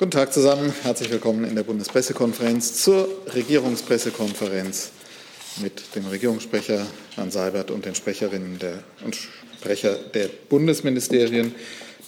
[0.00, 0.72] Guten Tag zusammen.
[0.82, 4.92] Herzlich willkommen in der Bundespressekonferenz zur Regierungspressekonferenz
[5.60, 11.54] mit dem Regierungssprecher Herrn Seibert und den Sprecherinnen der, und Sprecher der Bundesministerien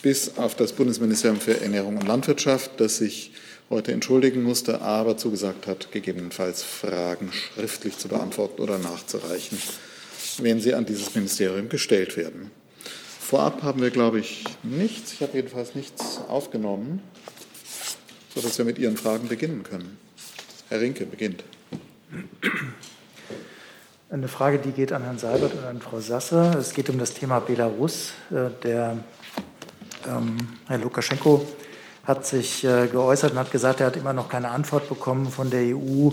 [0.01, 3.33] bis auf das Bundesministerium für Ernährung und Landwirtschaft, das sich
[3.69, 9.59] heute entschuldigen musste, aber zugesagt hat, gegebenenfalls Fragen schriftlich zu beantworten oder nachzureichen,
[10.39, 12.51] wenn sie an dieses Ministerium gestellt werden.
[13.21, 15.13] Vorab haben wir, glaube ich, nichts.
[15.13, 17.03] Ich habe jedenfalls nichts aufgenommen
[18.35, 19.99] sodass wir mit Ihren Fragen beginnen können.
[20.69, 21.45] Herr Rinke beginnt.
[24.11, 26.55] Eine Frage, die geht an Herrn Seibert und an Frau Sasse.
[26.59, 28.13] Es geht um das Thema Belarus.
[28.31, 28.99] Äh, der
[30.07, 30.37] ähm,
[30.67, 31.47] Herr Lukaschenko
[32.05, 35.51] hat sich äh, geäußert und hat gesagt, er hat immer noch keine Antwort bekommen von
[35.51, 36.11] der EU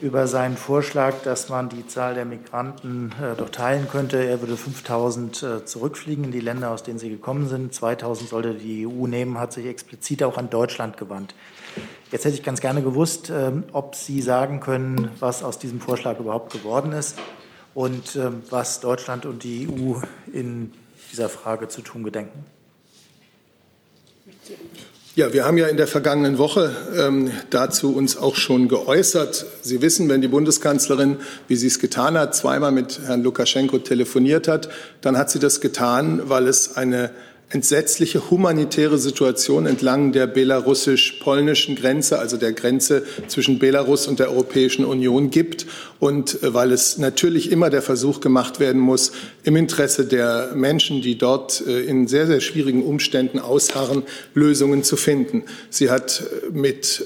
[0.00, 4.22] über seinen Vorschlag, dass man die Zahl der Migranten äh, doch teilen könnte.
[4.22, 7.74] Er würde 5000 äh, zurückfliegen in die Länder, aus denen sie gekommen sind.
[7.74, 11.34] 2000 sollte die EU nehmen, hat sich explizit auch an Deutschland gewandt.
[12.10, 16.18] Jetzt hätte ich ganz gerne gewusst, ähm, ob Sie sagen können, was aus diesem Vorschlag
[16.18, 17.18] überhaupt geworden ist
[17.74, 20.00] und ähm, was Deutschland und die EU
[20.32, 20.72] in
[21.12, 22.44] dieser Frage zu tun gedenken.
[25.18, 29.46] Ja, wir haben ja in der vergangenen Woche ähm, dazu uns auch schon geäußert.
[29.62, 31.16] Sie wissen, wenn die Bundeskanzlerin,
[31.48, 34.68] wie sie es getan hat, zweimal mit Herrn Lukaschenko telefoniert hat,
[35.00, 37.10] dann hat sie das getan, weil es eine
[37.50, 44.84] entsetzliche humanitäre Situation entlang der belarussisch-polnischen Grenze, also der Grenze zwischen Belarus und der Europäischen
[44.84, 45.66] Union gibt
[45.98, 49.12] und äh, weil es natürlich immer der Versuch gemacht werden muss,
[49.44, 54.02] im Interesse der Menschen, die dort äh, in sehr, sehr schwierigen Umständen ausharren,
[54.34, 55.44] Lösungen zu finden.
[55.70, 57.02] Sie hat äh, mit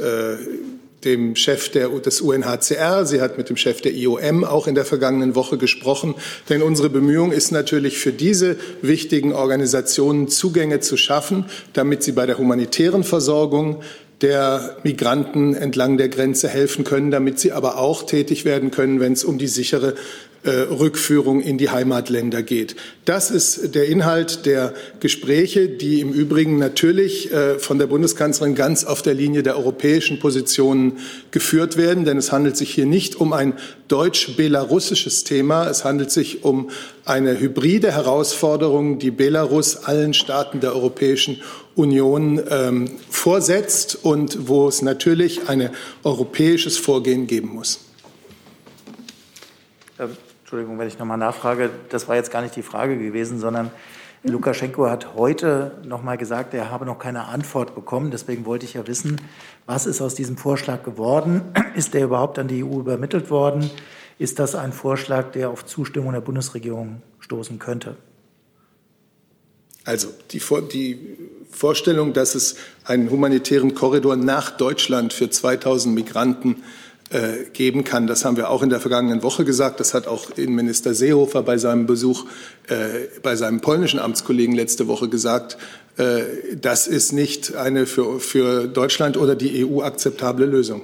[1.04, 4.84] dem Chef der, des UNHCR, sie hat mit dem Chef der IOM auch in der
[4.84, 6.14] vergangenen Woche gesprochen.
[6.48, 12.26] Denn unsere Bemühung ist natürlich für diese wichtigen Organisationen Zugänge zu schaffen, damit sie bei
[12.26, 13.82] der humanitären Versorgung
[14.20, 19.12] der Migranten entlang der Grenze helfen können, damit sie aber auch tätig werden können, wenn
[19.12, 19.94] es um die sichere
[20.50, 22.74] Rückführung in die Heimatländer geht.
[23.04, 28.84] Das ist der Inhalt der Gespräche, die im Übrigen natürlich äh, von der Bundeskanzlerin ganz
[28.84, 30.98] auf der Linie der europäischen Positionen
[31.30, 33.54] geführt werden, denn es handelt sich hier nicht um ein
[33.86, 36.70] deutsch-belarussisches Thema, es handelt sich um
[37.04, 41.40] eine hybride Herausforderung, die Belarus allen Staaten der Europäischen
[41.74, 45.70] Union ähm, vorsetzt und wo es natürlich ein
[46.02, 47.80] europäisches Vorgehen geben muss.
[50.52, 53.70] Entschuldigung, wenn ich nochmal nachfrage, das war jetzt gar nicht die Frage gewesen, sondern
[54.22, 58.10] Lukaschenko hat heute nochmal gesagt, er habe noch keine Antwort bekommen.
[58.10, 59.18] Deswegen wollte ich ja wissen,
[59.64, 61.40] was ist aus diesem Vorschlag geworden?
[61.74, 63.70] Ist der überhaupt an die EU übermittelt worden?
[64.18, 67.96] Ist das ein Vorschlag, der auf Zustimmung der Bundesregierung stoßen könnte?
[69.86, 71.16] Also die, die
[71.50, 76.81] Vorstellung, dass es einen humanitären Korridor nach Deutschland für 2000 Migranten äh,
[77.52, 78.06] geben kann.
[78.06, 79.80] Das haben wir auch in der vergangenen Woche gesagt.
[79.80, 82.24] Das hat auch Innenminister Seehofer bei seinem Besuch
[82.68, 85.58] äh, bei seinem polnischen Amtskollegen letzte Woche gesagt.
[85.96, 90.82] Äh, das ist nicht eine für, für Deutschland oder die EU akzeptable Lösung.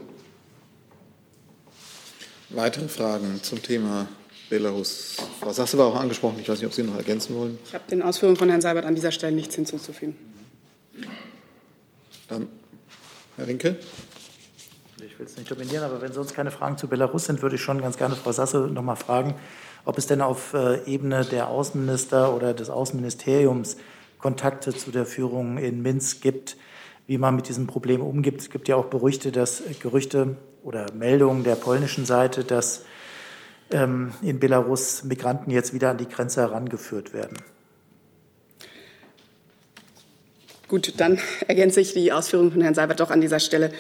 [2.51, 4.09] Weitere Fragen zum Thema
[4.49, 5.17] Belarus?
[5.41, 6.39] Frau Sasse war auch angesprochen.
[6.41, 7.59] Ich weiß nicht, ob Sie noch ergänzen wollen.
[7.67, 10.17] Ich habe den Ausführungen von Herrn Seibert an dieser Stelle nichts hinzuzufügen.
[12.29, 12.49] Dann
[13.37, 13.77] Herr Rinke.
[15.19, 17.61] Ich will es nicht dominieren, aber wenn sonst keine Fragen zu Belarus sind, würde ich
[17.61, 19.35] schon ganz gerne Frau Sasse noch mal fragen,
[19.85, 23.79] ob es denn auf äh, Ebene der Außenminister oder des Außenministeriums
[24.19, 26.57] Kontakte zu der Führung in Minsk gibt,
[27.09, 28.39] wie man mit diesem Problem umgeht.
[28.39, 32.85] Es gibt ja auch Berüchte, dass Gerüchte oder Meldungen der polnischen Seite, dass
[33.73, 37.39] ähm, in Belarus Migranten jetzt wieder an die Grenze herangeführt werden.
[40.69, 41.19] Gut, dann
[41.49, 43.73] ergänze ich die Ausführungen von Herrn Seibert doch an dieser Stelle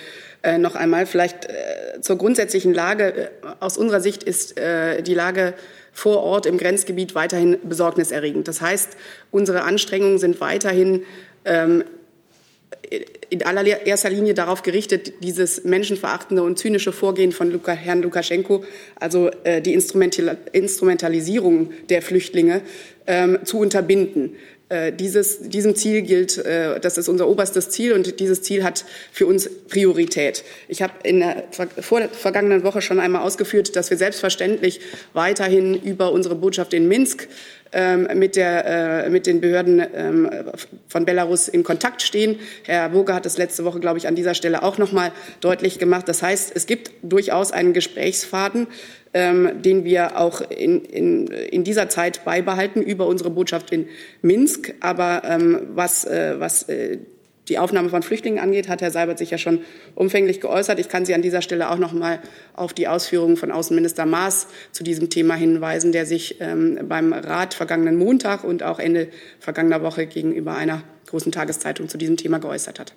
[0.42, 1.06] äh, noch einmal.
[1.06, 3.14] Vielleicht äh, zur grundsätzlichen Lage.
[3.14, 3.28] Äh,
[3.60, 5.54] aus unserer Sicht ist äh, die Lage
[5.92, 8.46] vor Ort im Grenzgebiet weiterhin besorgniserregend.
[8.46, 8.96] Das heißt,
[9.30, 11.04] unsere Anstrengungen sind weiterhin
[11.44, 11.82] ähm,
[13.30, 18.64] in allererster Linie darauf gerichtet, dieses menschenverachtende und zynische Vorgehen von Luka, Herrn Lukaschenko,
[18.96, 22.62] also äh, die Instrumentalisierung der Flüchtlinge,
[23.06, 24.36] ähm, zu unterbinden.
[24.70, 28.84] Äh, dieses, diesem Ziel gilt, äh, das ist unser oberstes Ziel und dieses Ziel hat
[29.12, 30.44] für uns Priorität.
[30.68, 31.44] Ich habe in der
[31.80, 34.80] vor vergangenen Woche schon einmal ausgeführt, dass wir selbstverständlich
[35.14, 37.28] weiterhin über unsere Botschaft in Minsk
[38.14, 40.30] mit, der, äh, mit den Behörden ähm,
[40.88, 42.38] von Belarus in Kontakt stehen.
[42.64, 45.78] Herr Burger hat es letzte Woche, glaube ich, an dieser Stelle auch noch mal deutlich
[45.78, 46.08] gemacht.
[46.08, 48.66] Das heißt, es gibt durchaus einen Gesprächsfaden,
[49.14, 53.88] ähm, den wir auch in, in, in dieser Zeit beibehalten über unsere Botschaft in
[54.22, 54.74] Minsk.
[54.80, 55.22] Aber
[55.74, 56.66] was, was
[57.48, 59.60] die Aufnahme von Flüchtlingen angeht, hat Herr Seibert sich ja schon
[59.94, 60.78] umfänglich geäußert.
[60.78, 62.20] Ich kann Sie an dieser Stelle auch noch mal
[62.54, 67.54] auf die Ausführungen von Außenminister Maas zu diesem Thema hinweisen, der sich ähm, beim Rat
[67.54, 69.08] vergangenen Montag und auch Ende
[69.40, 72.94] vergangener Woche gegenüber einer großen Tageszeitung zu diesem Thema geäußert hat.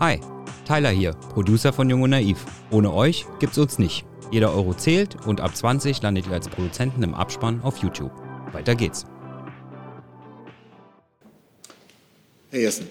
[0.00, 0.20] Hi,
[0.66, 2.44] Tyler hier, Producer von Jung und Naiv.
[2.70, 4.04] Ohne euch gibt's uns nicht.
[4.30, 8.12] Jeder Euro zählt und ab 20 landet ihr als Produzenten im Abspann auf YouTube.
[8.52, 9.06] Weiter geht's.
[12.50, 12.88] Herr Jessen.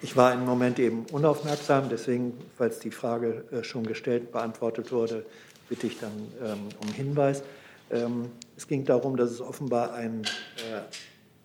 [0.00, 5.24] Ich war im Moment eben unaufmerksam, deswegen, falls die Frage äh, schon gestellt, beantwortet wurde,
[5.68, 6.10] bitte ich dann
[6.42, 7.44] ähm, um Hinweis.
[7.92, 10.22] Ähm, es ging darum, dass es offenbar ein
[10.56, 10.80] äh,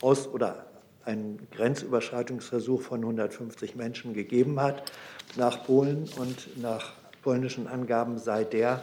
[0.04, 0.66] Aus- oder
[1.06, 4.92] einen Grenzüberschreitungsversuch von 150 Menschen gegeben hat
[5.36, 8.82] nach Polen und nach polnischen Angaben sei der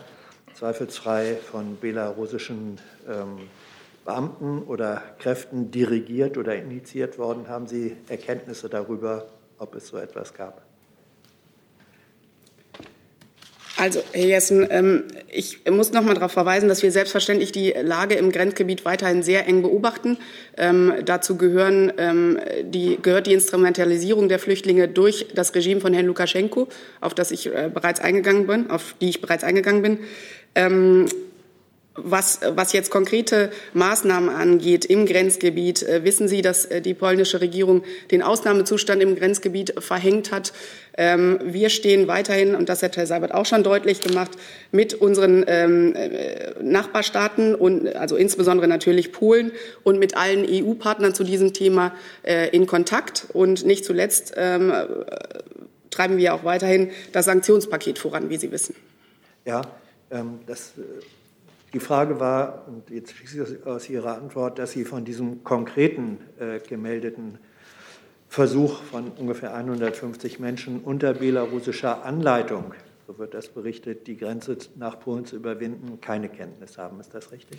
[0.54, 2.78] zweifelsfrei von belarussischen
[3.08, 3.48] ähm,
[4.04, 7.48] Beamten oder Kräften dirigiert oder initiiert worden?
[7.48, 9.26] Haben Sie Erkenntnisse darüber,
[9.58, 10.62] ob es so etwas gab?
[13.76, 18.14] Also, Herr Jessen, ähm, ich muss noch mal darauf verweisen, dass wir selbstverständlich die Lage
[18.14, 20.16] im Grenzgebiet weiterhin sehr eng beobachten.
[20.56, 26.06] Ähm, dazu gehören, ähm, die, gehört die Instrumentalisierung der Flüchtlinge durch das Regime von Herrn
[26.06, 26.68] Lukaschenko,
[27.00, 29.98] auf das ich äh, bereits eingegangen bin, auf die ich bereits eingegangen bin.
[31.96, 37.40] Was, was jetzt konkrete Maßnahmen angeht im Grenzgebiet, äh, wissen Sie, dass äh, die polnische
[37.40, 40.52] Regierung den Ausnahmezustand im Grenzgebiet verhängt hat.
[40.98, 44.32] Ähm, wir stehen weiterhin, und das hat Herr Seibert auch schon deutlich gemacht,
[44.72, 49.52] mit unseren ähm, äh, Nachbarstaaten und also insbesondere natürlich Polen
[49.84, 51.94] und mit allen EU-Partnern zu diesem Thema
[52.52, 53.26] in Kontakt.
[53.32, 54.72] Und nicht zuletzt ähm,
[55.90, 58.74] treiben wir auch weiterhin das Sanktionspaket voran, wie Sie wissen.
[59.44, 59.62] Ja,
[60.46, 60.72] das
[61.74, 66.18] die Frage war, und jetzt schließe ich aus Ihrer Antwort, dass Sie von diesem konkreten
[66.38, 67.38] äh, gemeldeten
[68.28, 72.74] Versuch von ungefähr 150 Menschen unter belarussischer Anleitung,
[73.06, 77.00] so wird das berichtet, die Grenze nach Polen zu überwinden, keine Kenntnis haben.
[77.00, 77.58] Ist das richtig?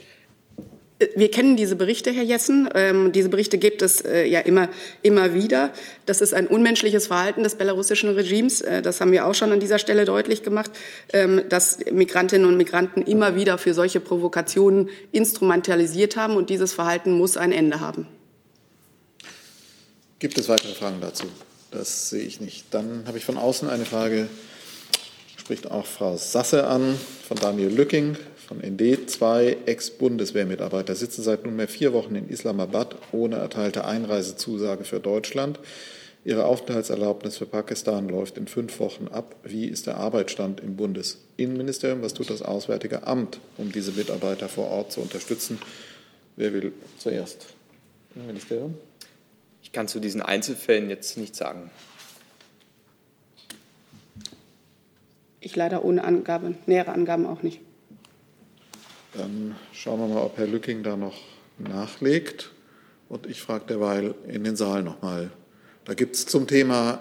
[1.16, 2.70] Wir kennen diese Berichte, Herr Jessen.
[2.74, 4.70] Ähm, diese Berichte gibt es äh, ja immer,
[5.02, 5.74] immer wieder.
[6.06, 8.62] Das ist ein unmenschliches Verhalten des belarussischen Regimes.
[8.62, 10.72] Äh, das haben wir auch schon an dieser Stelle deutlich gemacht,
[11.12, 16.38] ähm, dass Migrantinnen und Migranten immer wieder für solche Provokationen instrumentalisiert haben.
[16.38, 18.08] Und dieses Verhalten muss ein Ende haben.
[20.20, 21.26] Gibt es weitere Fragen dazu?
[21.72, 22.68] Das sehe ich nicht.
[22.72, 24.30] Dann habe ich von außen eine Frage,
[25.36, 26.98] spricht auch Frau Sasse an,
[27.28, 28.16] von Daniel Lücking
[28.46, 29.10] von ND.
[29.10, 35.60] Zwei Ex-Bundeswehrmitarbeiter sitzen seit nunmehr vier Wochen in Islamabad ohne erteilte Einreisezusage für Deutschland.
[36.24, 39.36] Ihre Aufenthaltserlaubnis für Pakistan läuft in fünf Wochen ab.
[39.44, 42.02] Wie ist der Arbeitsstand im Bundesinnenministerium?
[42.02, 45.60] Was tut das Auswärtige Amt, um diese Mitarbeiter vor Ort zu unterstützen?
[46.36, 47.46] Wer will zuerst?
[48.16, 48.76] Innenministerium?
[49.62, 51.70] Ich kann zu diesen Einzelfällen jetzt nichts sagen.
[55.40, 57.60] Ich leider ohne Angabe, nähere Angaben auch nicht.
[59.18, 61.16] Dann schauen wir mal, ob Herr Lücking da noch
[61.58, 62.52] nachlegt.
[63.08, 65.32] Und ich frage derweil in den Saal nochmal.
[65.86, 67.00] Da gibt es zum Thema,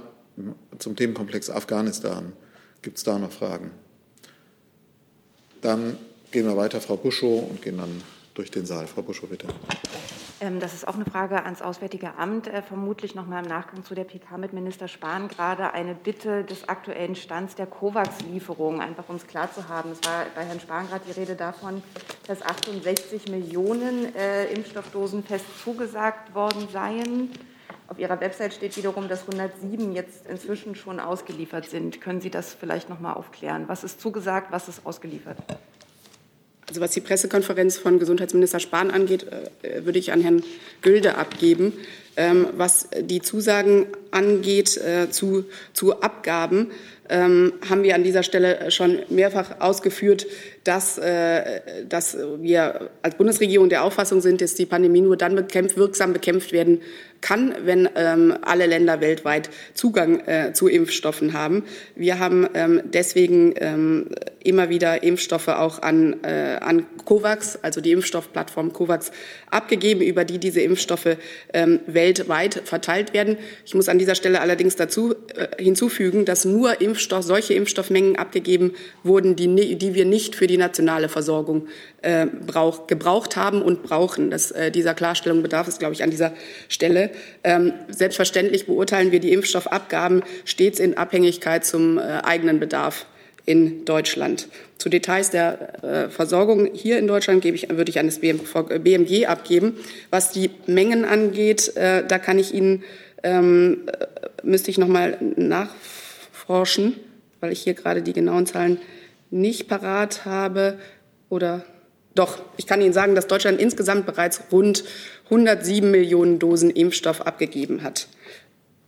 [0.79, 2.33] zum Themenkomplex Afghanistan,
[2.83, 3.71] gibt es da noch Fragen?
[5.63, 5.97] Dann
[6.31, 8.03] gehen wir weiter, Frau Buschow, und gehen dann
[8.35, 8.87] durch den Saal.
[8.87, 9.47] Frau Buschow, bitte.
[10.41, 13.85] Ähm, das ist auch eine Frage ans Auswärtige Amt, äh, vermutlich noch mal im Nachgang
[13.85, 19.09] zu der PK mit Minister Spahn gerade eine Bitte des aktuellen Stands der COVAX-Lieferung, einfach
[19.09, 19.93] um es klar zu haben.
[19.93, 21.83] Es war bei Herrn Spahn gerade die Rede davon,
[22.27, 27.31] dass 68 Millionen äh, Impfstoffdosen fest zugesagt worden seien.
[27.87, 32.01] Auf Ihrer Website steht wiederum, dass 107 jetzt inzwischen schon ausgeliefert sind.
[32.01, 33.69] Können Sie das vielleicht noch mal aufklären?
[33.69, 35.37] Was ist zugesagt, was ist ausgeliefert?
[36.69, 39.27] Also was die Pressekonferenz von Gesundheitsminister Spahn angeht,
[39.63, 40.43] äh, würde ich an Herrn
[40.83, 41.73] Gülde abgeben.
[42.17, 46.71] Ähm, was die Zusagen angeht äh, zu, zu Abgaben,
[47.09, 50.27] ähm, haben wir an dieser Stelle schon mehrfach ausgeführt,
[50.65, 55.77] dass, äh, dass wir als Bundesregierung der Auffassung sind, dass die Pandemie nur dann bekämpft,
[55.77, 56.81] wirksam bekämpft werden
[57.21, 61.65] kann, wenn ähm, alle Länder weltweit Zugang äh, zu Impfstoffen haben.
[61.95, 64.09] Wir haben ähm, deswegen ähm,
[64.43, 69.11] immer wieder Impfstoffe auch an, äh, an COVAX, also die Impfstoffplattform COVAX,
[69.51, 71.17] abgegeben, über die diese Impfstoffe
[71.53, 73.39] ähm, weltweit verteilt werden.
[73.65, 78.75] Ich muss an dieser Stelle allerdings dazu äh, hinzufügen, dass nur Impfstoff, solche Impfstoffmengen abgegeben
[79.03, 81.69] wurden, die, die wir nicht für die nationale Versorgung
[82.03, 84.31] äh, brauch, gebraucht haben und brauchen.
[84.31, 86.35] Das, äh, dieser Klarstellung bedarf es, glaube ich, an dieser
[86.69, 87.11] Stelle.
[87.43, 93.07] Ähm, selbstverständlich beurteilen wir die Impfstoffabgaben stets in Abhängigkeit zum äh, eigenen Bedarf
[93.47, 94.49] in Deutschland.
[94.79, 99.27] Zu Details der äh, Versorgung hier in Deutschland gebe ich, würde ich an das BMG
[99.27, 99.77] abgeben.
[100.11, 102.85] Was die Mengen angeht, äh, da kann ich Ihnen
[103.23, 104.07] ähm, äh,
[104.43, 106.97] müsste ich noch mal nachforschen,
[107.41, 108.79] weil ich hier gerade die genauen Zahlen
[109.31, 110.79] nicht parat habe.
[111.29, 111.65] Oder
[112.15, 114.85] doch, ich kann Ihnen sagen, dass Deutschland insgesamt bereits rund
[115.25, 118.09] 107 Millionen Dosen Impfstoff abgegeben hat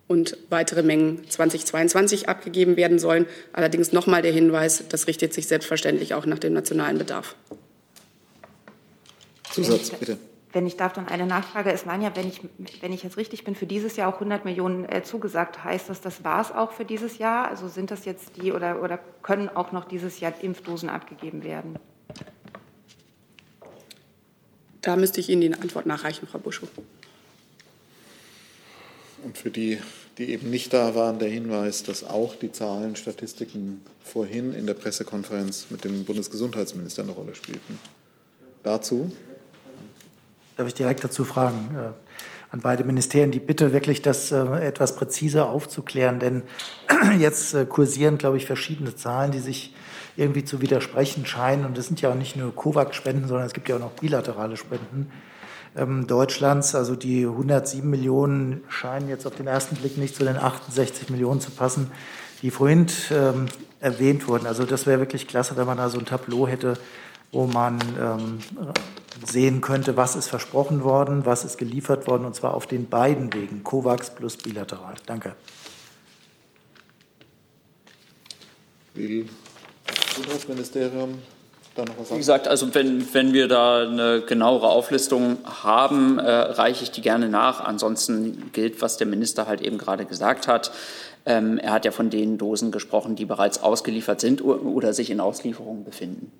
[0.09, 3.27] und weitere Mengen 2022 abgegeben werden sollen.
[3.53, 7.35] Allerdings noch mal der Hinweis, das richtet sich selbstverständlich auch nach dem nationalen Bedarf.
[9.51, 10.19] Zusatz, bitte.
[10.53, 11.71] Wenn ich darf, dann eine Nachfrage.
[11.71, 12.41] Es waren ja, wenn ich,
[12.81, 15.65] wenn ich jetzt richtig bin, für dieses Jahr auch 100 Millionen äh, zugesagt.
[15.65, 17.49] Heißt das, das war es auch für dieses Jahr?
[17.49, 21.79] Also sind das jetzt die oder, oder können auch noch dieses Jahr Impfdosen abgegeben werden?
[24.81, 26.69] Da müsste ich Ihnen die Antwort nachreichen, Frau Buschow.
[29.25, 29.79] Und für die,
[30.19, 34.75] die eben nicht da waren, der Hinweis, dass auch die Zahlen, Statistiken vorhin in der
[34.75, 37.79] Pressekonferenz mit dem Bundesgesundheitsminister eine Rolle spielten.
[38.63, 39.13] Dazu?
[40.57, 41.77] Darf ich direkt dazu fragen?
[41.77, 41.91] Äh,
[42.51, 46.43] an beide Ministerien die Bitte, wirklich das äh, etwas präziser aufzuklären, denn
[47.19, 49.75] jetzt äh, kursieren, glaube ich, verschiedene Zahlen, die sich
[50.17, 51.65] irgendwie zu widersprechen scheinen.
[51.65, 54.57] Und es sind ja auch nicht nur COVAX-Spenden, sondern es gibt ja auch noch bilaterale
[54.57, 55.11] Spenden
[55.77, 56.75] ähm, Deutschlands.
[56.75, 61.41] Also die 107 Millionen scheinen jetzt auf den ersten Blick nicht zu den 68 Millionen
[61.41, 61.91] zu passen,
[62.43, 63.47] die vorhin ähm,
[63.81, 64.47] erwähnt wurden.
[64.47, 66.75] Also das wäre wirklich klasse, wenn man da so ein Tableau hätte,
[67.33, 68.39] wo man ähm,
[69.25, 73.33] sehen könnte, was ist versprochen worden, was ist geliefert worden, und zwar auf den beiden
[73.33, 74.95] Wegen, COVAX plus bilateral.
[75.07, 75.35] Danke.
[78.95, 79.29] Will
[80.09, 81.19] Gesundheitsministerium
[81.77, 82.17] da noch was sagen?
[82.17, 87.03] Wie gesagt, also wenn, wenn wir da eine genauere Auflistung haben, äh, reiche ich die
[87.03, 87.61] gerne nach.
[87.61, 90.73] Ansonsten gilt, was der Minister halt eben gerade gesagt hat.
[91.25, 95.21] Ähm, er hat ja von den Dosen gesprochen, die bereits ausgeliefert sind oder sich in
[95.21, 96.33] Auslieferung befinden.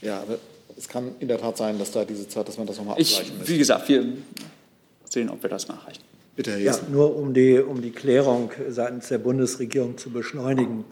[0.00, 0.38] Ja, aber
[0.76, 3.38] es kann in der Tat sein, dass da diese Zeit, dass man das nochmal abgleichen
[3.38, 3.48] muss.
[3.48, 4.04] Wie gesagt, wir
[5.08, 6.02] sehen, ob wir das nachreichen.
[6.36, 6.84] Bitte, Herr Jessen.
[6.86, 10.84] Ja, nur um die, um die Klärung seitens der Bundesregierung zu beschleunigen.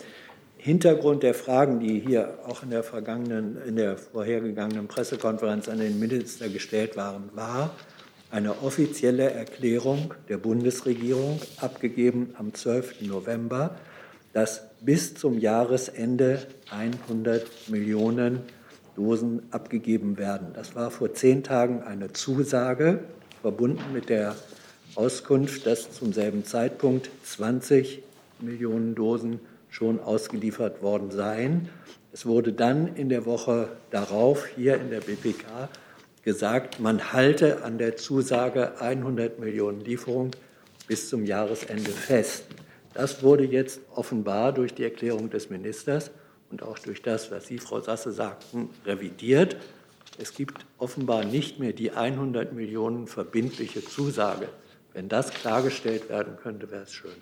[0.66, 6.00] Hintergrund der Fragen, die hier auch in der vergangenen, in der vorhergegangenen Pressekonferenz an den
[6.00, 7.70] Minister gestellt waren, war
[8.32, 13.02] eine offizielle Erklärung der Bundesregierung, abgegeben am 12.
[13.02, 13.76] November,
[14.32, 18.40] dass bis zum Jahresende 100 Millionen
[18.96, 20.48] Dosen abgegeben werden.
[20.52, 23.04] Das war vor zehn Tagen eine Zusage,
[23.40, 24.34] verbunden mit der
[24.96, 28.02] Auskunft, dass zum selben Zeitpunkt 20
[28.40, 29.38] Millionen Dosen
[29.76, 31.68] schon ausgeliefert worden seien.
[32.10, 35.68] Es wurde dann in der Woche darauf hier in der BPK
[36.22, 40.30] gesagt, man halte an der Zusage 100 Millionen Lieferung
[40.86, 42.44] bis zum Jahresende fest.
[42.94, 46.10] Das wurde jetzt offenbar durch die Erklärung des Ministers
[46.50, 49.58] und auch durch das, was Sie, Frau Sasse, sagten, revidiert.
[50.16, 54.48] Es gibt offenbar nicht mehr die 100 Millionen verbindliche Zusage.
[54.94, 57.12] Wenn das klargestellt werden könnte, wäre es schön.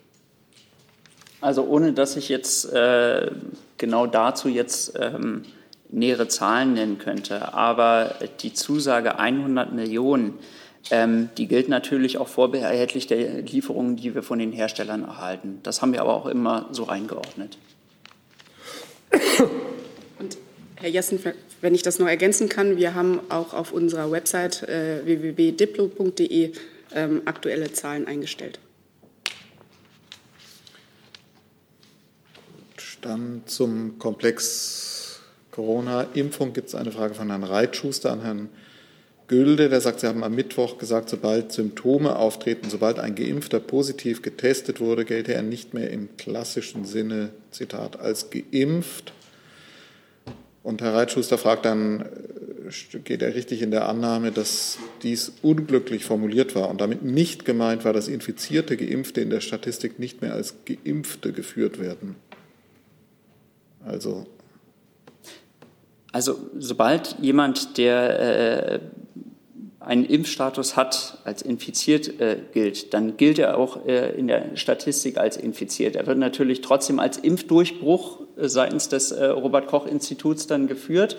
[1.40, 3.30] Also ohne dass ich jetzt äh,
[3.76, 5.42] genau dazu jetzt ähm,
[5.90, 10.38] nähere Zahlen nennen könnte, aber die Zusage 100 Millionen,
[10.90, 15.60] ähm, die gilt natürlich auch vorbehaltlich der Lieferungen, die wir von den Herstellern erhalten.
[15.62, 17.58] Das haben wir aber auch immer so reingeordnet.
[20.18, 20.36] Und
[20.76, 21.20] Herr Jessen,
[21.60, 26.52] wenn ich das noch ergänzen kann, wir haben auch auf unserer Website äh, www.diplo.de
[26.94, 28.58] ähm, aktuelle Zahlen eingestellt.
[33.04, 35.20] Dann zum Komplex
[35.50, 38.48] Corona-Impfung gibt es eine Frage von Herrn Reitschuster an Herrn
[39.28, 39.68] Gülde.
[39.68, 44.80] Der sagt, Sie haben am Mittwoch gesagt, sobald Symptome auftreten, sobald ein Geimpfter positiv getestet
[44.80, 49.12] wurde, gelte er nicht mehr im klassischen Sinne, Zitat, als geimpft.
[50.62, 52.06] Und Herr Reitschuster fragt dann,
[52.70, 57.44] äh, geht er richtig in der Annahme, dass dies unglücklich formuliert war und damit nicht
[57.44, 62.16] gemeint war, dass infizierte Geimpfte in der Statistik nicht mehr als Geimpfte geführt werden?
[63.86, 64.26] Also,
[66.12, 68.80] also sobald jemand, der äh,
[69.84, 75.18] einen Impfstatus hat, als infiziert äh, gilt, dann gilt er auch äh, in der Statistik
[75.18, 75.96] als infiziert.
[75.96, 81.16] Er wird natürlich trotzdem als Impfdurchbruch äh, seitens des äh, Robert Koch Instituts dann geführt.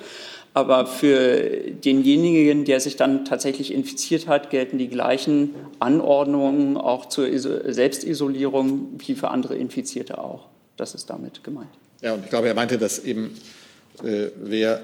[0.54, 7.28] Aber für denjenigen, der sich dann tatsächlich infiziert hat, gelten die gleichen Anordnungen auch zur
[7.38, 10.48] Selbstisolierung wie für andere Infizierte auch.
[10.78, 11.68] Das ist damit gemeint.
[12.06, 13.36] Ja, und ich glaube, er meinte, dass eben
[14.04, 14.80] äh, wer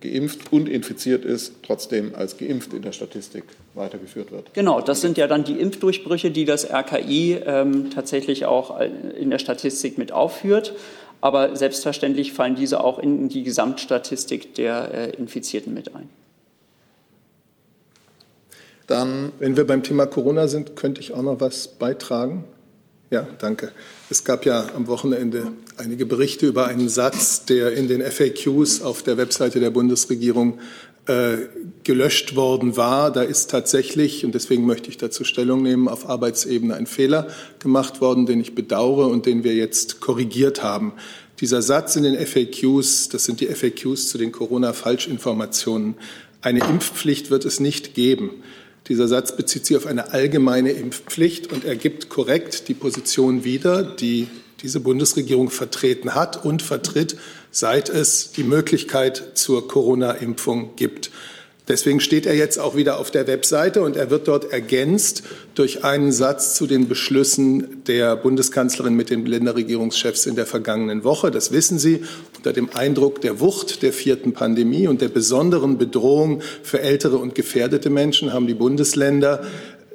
[0.00, 4.52] geimpft und infiziert ist, trotzdem als geimpft in der Statistik weitergeführt wird.
[4.52, 9.38] Genau, das sind ja dann die Impfdurchbrüche, die das RKI ähm, tatsächlich auch in der
[9.38, 10.74] Statistik mit aufführt.
[11.20, 16.08] Aber selbstverständlich fallen diese auch in die Gesamtstatistik der äh, Infizierten mit ein.
[18.88, 22.44] Dann Wenn wir beim Thema Corona sind, könnte ich auch noch was beitragen.
[23.10, 23.72] Ja, danke.
[24.08, 29.02] Es gab ja am Wochenende einige Berichte über einen Satz, der in den FAQs auf
[29.02, 30.60] der Webseite der Bundesregierung
[31.06, 31.38] äh,
[31.82, 33.10] gelöscht worden war.
[33.10, 37.26] Da ist tatsächlich, und deswegen möchte ich dazu Stellung nehmen, auf Arbeitsebene ein Fehler
[37.58, 40.92] gemacht worden, den ich bedauere und den wir jetzt korrigiert haben.
[41.40, 45.96] Dieser Satz in den FAQs, das sind die FAQs zu den Corona-Falschinformationen,
[46.42, 48.30] eine Impfpflicht wird es nicht geben.
[48.90, 54.26] Dieser Satz bezieht sich auf eine allgemeine Impfpflicht und ergibt korrekt die Position wieder, die
[54.62, 57.16] diese Bundesregierung vertreten hat und vertritt,
[57.52, 61.12] seit es die Möglichkeit zur Corona-Impfung gibt.
[61.70, 65.22] Deswegen steht er jetzt auch wieder auf der Webseite und er wird dort ergänzt
[65.54, 71.30] durch einen Satz zu den Beschlüssen der Bundeskanzlerin mit den Länderregierungschefs in der vergangenen Woche.
[71.30, 72.02] Das wissen Sie
[72.36, 77.36] unter dem Eindruck der Wucht der vierten Pandemie und der besonderen Bedrohung für ältere und
[77.36, 79.44] gefährdete Menschen haben die Bundesländer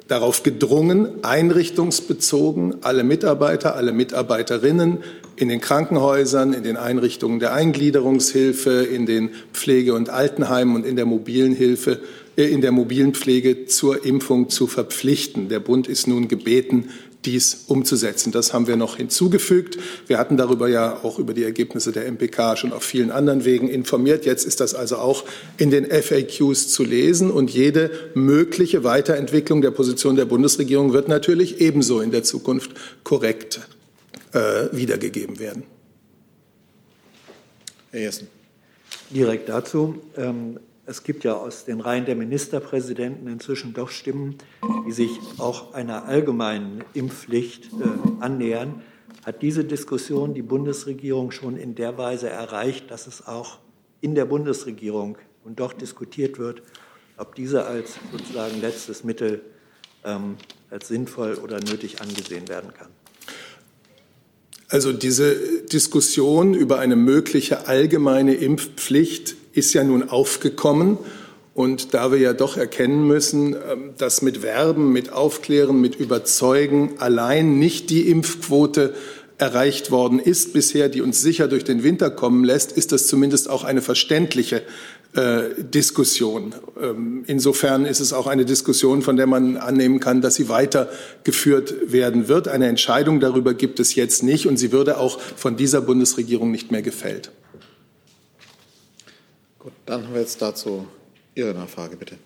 [0.08, 4.98] darauf gedrungen, einrichtungsbezogen alle Mitarbeiter, alle Mitarbeiterinnen
[5.36, 10.96] in den Krankenhäusern, in den Einrichtungen der Eingliederungshilfe, in den Pflege- und Altenheimen und in
[10.96, 12.00] der mobilen Hilfe,
[12.36, 15.48] äh, in der mobilen Pflege zur Impfung zu verpflichten.
[15.48, 16.90] Der Bund ist nun gebeten,
[17.26, 18.32] dies umzusetzen.
[18.32, 19.78] Das haben wir noch hinzugefügt.
[20.06, 23.68] Wir hatten darüber ja auch über die Ergebnisse der MPK schon auf vielen anderen Wegen
[23.68, 24.24] informiert.
[24.24, 25.24] Jetzt ist das also auch
[25.58, 31.60] in den FAQs zu lesen und jede mögliche Weiterentwicklung der Position der Bundesregierung wird natürlich
[31.60, 32.70] ebenso in der Zukunft
[33.02, 33.60] korrekt
[34.32, 35.64] äh, wiedergegeben werden.
[37.90, 38.28] Herr Jessen.
[39.10, 39.96] Direkt dazu.
[40.16, 44.36] Ähm, es gibt ja aus den Reihen der Ministerpräsidenten inzwischen doch Stimmen,
[44.86, 48.82] die sich auch einer allgemeinen Impfpflicht äh, annähern.
[49.24, 53.58] Hat diese Diskussion die Bundesregierung schon in der Weise erreicht, dass es auch
[54.00, 56.62] in der Bundesregierung und doch diskutiert wird,
[57.16, 59.40] ob diese als sozusagen letztes Mittel
[60.04, 60.36] ähm,
[60.70, 62.88] als sinnvoll oder nötig angesehen werden kann?
[64.68, 70.98] Also diese Diskussion über eine mögliche allgemeine Impfpflicht ist ja nun aufgekommen.
[71.54, 76.94] Und da wir ja doch erkennen müssen, ähm, dass mit Werben, mit Aufklären, mit Überzeugen
[76.98, 78.94] allein nicht die Impfquote
[79.38, 83.50] erreicht worden ist bisher, die uns sicher durch den Winter kommen lässt, ist das zumindest
[83.50, 84.62] auch eine verständliche
[85.14, 86.54] äh, Diskussion.
[86.80, 91.74] Ähm, insofern ist es auch eine Diskussion, von der man annehmen kann, dass sie weitergeführt
[91.90, 92.48] werden wird.
[92.48, 96.70] Eine Entscheidung darüber gibt es jetzt nicht und sie würde auch von dieser Bundesregierung nicht
[96.70, 97.30] mehr gefällt.
[99.66, 100.86] Gut, dann haben wir jetzt dazu
[101.34, 102.16] Ihre Nachfrage, bitte.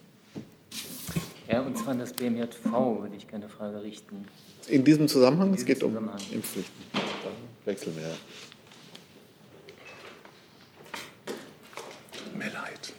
[1.51, 4.27] Ja, und zwar an das BMJV würde ich gerne eine Frage richten.
[4.69, 6.21] In diesem Zusammenhang, In es diesem geht um Zusammenhang.
[6.33, 6.85] Impfpflichten.
[6.93, 7.33] Dann
[7.65, 8.15] wechseln wir.
[12.13, 12.93] Tut mir leid.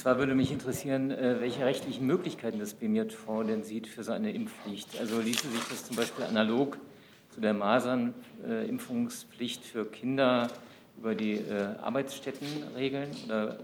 [0.00, 4.32] Zwar würde mich interessieren, äh, welche rechtlichen Möglichkeiten das BMJV denn sieht für so eine
[4.32, 4.98] Impfpflicht.
[4.98, 6.78] Also ließe sich das zum Beispiel analog
[7.34, 10.48] zu der Masernimpfungspflicht für Kinder
[10.98, 13.10] über die äh, Arbeitsstätten regeln?
[13.26, 13.58] Oder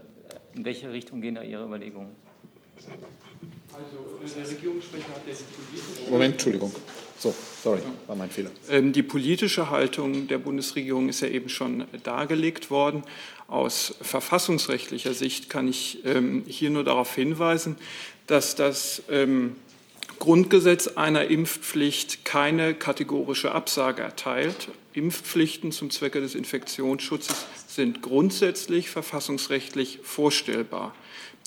[0.53, 2.09] in welche Richtung gehen da Ihre Überlegungen?
[3.73, 5.45] Also der Regierungssprecher hat jetzt
[6.09, 6.71] Moment, Entschuldigung.
[7.19, 8.51] So, sorry, war mein Fehler.
[8.69, 13.03] Ähm, Die politische Haltung der Bundesregierung ist ja eben schon dargelegt worden.
[13.47, 17.77] Aus verfassungsrechtlicher Sicht kann ich ähm, hier nur darauf hinweisen,
[18.27, 19.55] dass das ähm,
[20.19, 24.69] Grundgesetz einer Impfpflicht keine kategorische Absage erteilt.
[24.93, 30.93] Impfpflichten zum Zwecke des Infektionsschutzes sind grundsätzlich verfassungsrechtlich vorstellbar.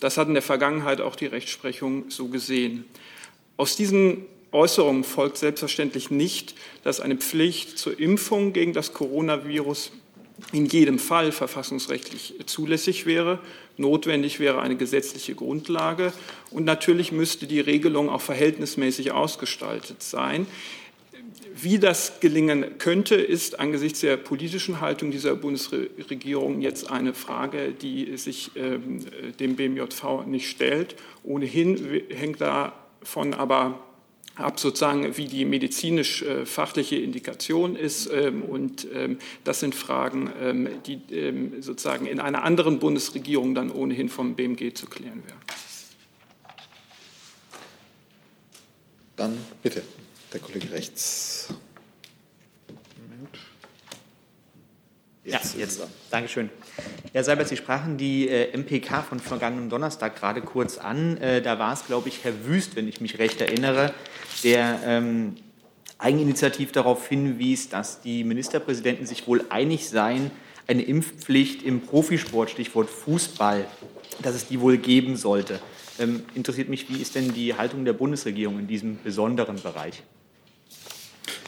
[0.01, 2.85] Das hat in der Vergangenheit auch die Rechtsprechung so gesehen.
[3.57, 9.93] Aus diesen Äußerungen folgt selbstverständlich nicht, dass eine Pflicht zur Impfung gegen das Coronavirus
[10.53, 13.39] in jedem Fall verfassungsrechtlich zulässig wäre.
[13.77, 16.13] Notwendig wäre eine gesetzliche Grundlage.
[16.51, 20.47] Und natürlich müsste die Regelung auch verhältnismäßig ausgestaltet sein.
[21.55, 28.17] Wie das gelingen könnte, ist angesichts der politischen Haltung dieser Bundesregierung jetzt eine Frage, die
[28.17, 29.05] sich ähm,
[29.39, 30.97] dem BMJV nicht stellt.
[31.23, 33.79] Ohnehin hängt davon aber
[34.35, 38.11] ab, sozusagen, wie die medizinisch-fachliche Indikation ist.
[38.13, 41.01] ähm, Und ähm, das sind Fragen, ähm, die
[41.61, 45.39] sozusagen in einer anderen Bundesregierung dann ohnehin vom BMG zu klären wären.
[49.17, 49.83] Dann bitte,
[50.33, 51.49] der Kollege rechts.
[55.25, 55.57] Ja, jetzt.
[55.57, 55.87] es da.
[56.11, 56.49] Dankeschön.
[57.13, 61.19] Herr Seibert, Sie sprachen die äh, MPK von vergangenem Donnerstag gerade kurz an.
[61.19, 63.93] Äh, da war es, glaube ich, Herr Wüst, wenn ich mich recht erinnere,
[64.43, 65.37] der ähm,
[65.99, 70.31] eigeninitiativ darauf hinwies, dass die Ministerpräsidenten sich wohl einig seien,
[70.67, 73.67] eine Impfpflicht im Profisport, Stichwort Fußball,
[74.23, 75.61] dass es die wohl geben sollte.
[75.99, 80.03] Ähm, interessiert mich, wie ist denn die Haltung der Bundesregierung in diesem besonderen Bereich?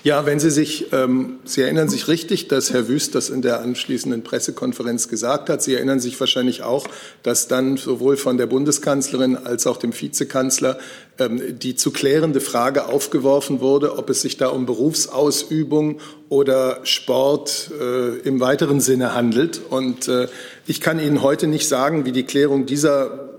[0.05, 3.61] Ja, wenn Sie sich, ähm, Sie erinnern sich richtig, dass Herr Wüst das in der
[3.61, 5.63] anschließenden Pressekonferenz gesagt hat.
[5.63, 6.89] Sie erinnern sich wahrscheinlich auch,
[7.23, 10.77] dass dann sowohl von der Bundeskanzlerin als auch dem Vizekanzler
[11.21, 17.71] ähm, die zu klärende Frage aufgeworfen wurde, ob es sich da um Berufsausübung oder Sport
[17.81, 19.61] äh, im weiteren Sinne handelt.
[19.71, 20.27] Und äh,
[20.67, 23.31] ich kann Ihnen heute nicht sagen, wie die Klärung dieser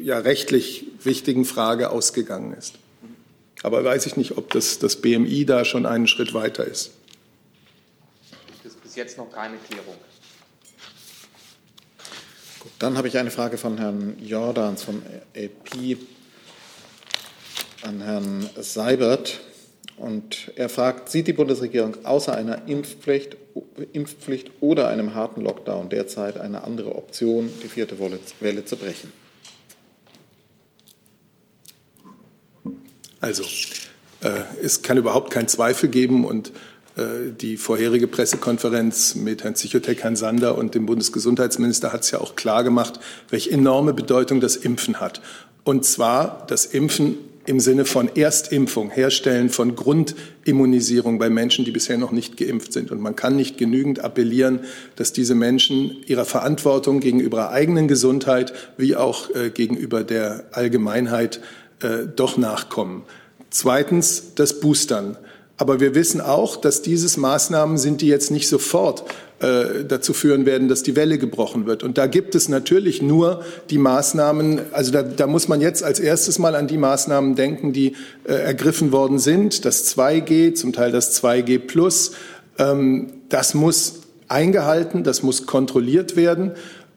[0.00, 2.74] ja rechtlich wichtigen Frage ausgegangen ist.
[3.62, 6.90] Aber weiß ich nicht, ob das, das BMI da schon einen Schritt weiter ist.
[8.62, 9.96] Gibt es bis jetzt noch keine Klärung?
[12.60, 15.02] Gut, dann habe ich eine Frage von Herrn Jordans vom
[15.36, 15.98] AP
[17.82, 19.40] an Herrn Seibert.
[19.96, 23.36] Und er fragt, sieht die Bundesregierung außer einer Impfpflicht,
[23.92, 29.12] Impfpflicht oder einem harten Lockdown derzeit eine andere Option, die vierte Welle zu brechen?
[33.22, 33.44] Also,
[34.20, 36.48] äh, es kann überhaupt keinen Zweifel geben und
[36.96, 42.20] äh, die vorherige Pressekonferenz mit Herrn Zichotek, Herrn Sander und dem Bundesgesundheitsminister hat es ja
[42.20, 42.98] auch klar gemacht,
[43.30, 45.22] welche enorme Bedeutung das Impfen hat.
[45.62, 51.98] Und zwar das Impfen im Sinne von Erstimpfung, Herstellen von Grundimmunisierung bei Menschen, die bisher
[51.98, 52.90] noch nicht geimpft sind.
[52.90, 54.60] Und man kann nicht genügend appellieren,
[54.96, 61.40] dass diese Menschen ihrer Verantwortung gegenüber ihrer eigenen Gesundheit wie auch äh, gegenüber der Allgemeinheit
[61.82, 63.02] äh, doch nachkommen.
[63.50, 65.16] Zweitens das Boostern.
[65.58, 69.04] Aber wir wissen auch, dass dieses Maßnahmen sind, die jetzt nicht sofort
[69.40, 71.82] äh, dazu führen werden, dass die Welle gebrochen wird.
[71.82, 76.00] Und da gibt es natürlich nur die Maßnahmen, also da, da muss man jetzt als
[76.00, 79.64] erstes mal an die Maßnahmen denken, die äh, ergriffen worden sind.
[79.64, 82.12] Das 2G, zum Teil das 2G Plus.
[82.58, 86.52] Ähm, das muss eingehalten, das muss kontrolliert werden.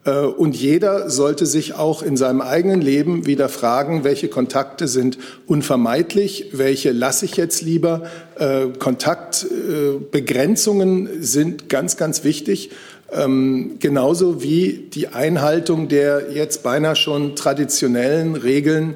[0.06, 5.18] Äh, und jeder sollte sich auch in seinem eigenen Leben wieder fragen, welche Kontakte sind
[5.46, 8.04] unvermeidlich, welche lasse ich jetzt lieber.
[8.38, 12.70] Äh, Kontaktbegrenzungen sind ganz, ganz wichtig.
[13.12, 18.94] Ähm, genauso wie die Einhaltung der jetzt beinahe schon traditionellen Regeln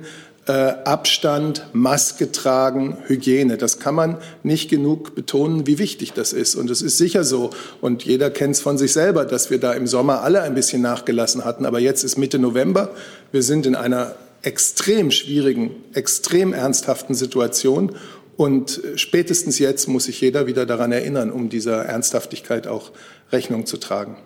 [0.50, 3.56] äh, Abstand, Maske tragen, Hygiene.
[3.56, 6.56] Das kann man nicht genug betonen, wie wichtig das ist.
[6.56, 9.72] Und es ist sicher so, und jeder kennt es von sich selber, dass wir da
[9.74, 11.66] im Sommer alle ein bisschen nachgelassen hatten.
[11.66, 12.90] Aber jetzt ist Mitte November.
[13.30, 17.94] Wir sind in einer extrem schwierigen, extrem ernsthaften Situation.
[18.36, 22.90] Und spätestens jetzt muss sich jeder wieder daran erinnern, um dieser Ernsthaftigkeit auch
[23.30, 24.16] Rechnung zu tragen.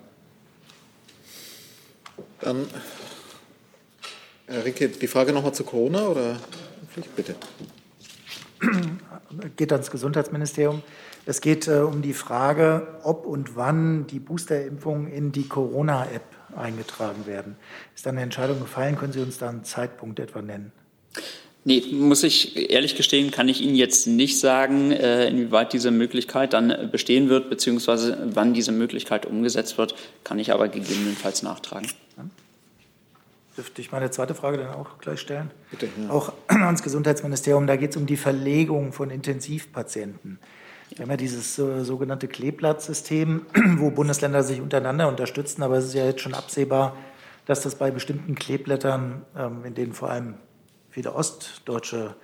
[2.41, 2.67] Dann
[4.47, 6.37] Herr Rinke, die Frage nochmal zu Corona oder
[7.17, 7.35] bitte?
[9.57, 10.83] Geht ans Gesundheitsministerium.
[11.27, 16.23] Es geht äh, um die Frage, ob und wann die Boosterimpfungen in die Corona-App
[16.57, 17.57] eingetragen werden.
[17.95, 18.97] Ist da eine Entscheidung gefallen?
[18.97, 20.73] Können Sie uns da einen Zeitpunkt etwa nennen?
[21.65, 26.53] Nee, muss ich ehrlich gestehen, kann ich Ihnen jetzt nicht sagen, äh, inwieweit diese Möglichkeit
[26.53, 31.89] dann bestehen wird, beziehungsweise wann diese Möglichkeit umgesetzt wird, kann ich aber gegebenenfalls nachtragen.
[33.57, 35.51] Dürfte ich meine zweite Frage dann auch gleich stellen?
[35.71, 35.89] Bitte.
[36.03, 36.11] Ja.
[36.11, 37.67] Auch ans Gesundheitsministerium.
[37.67, 40.39] Da geht es um die Verlegung von Intensivpatienten.
[40.91, 45.63] Wir haben ja dieses äh, sogenannte Kleeblattsystem, wo Bundesländer sich untereinander unterstützen.
[45.63, 46.97] Aber es ist ja jetzt schon absehbar,
[47.47, 50.35] dass das bei bestimmten Kleeblättern, ähm, in denen vor allem
[50.91, 52.17] viele ostdeutsche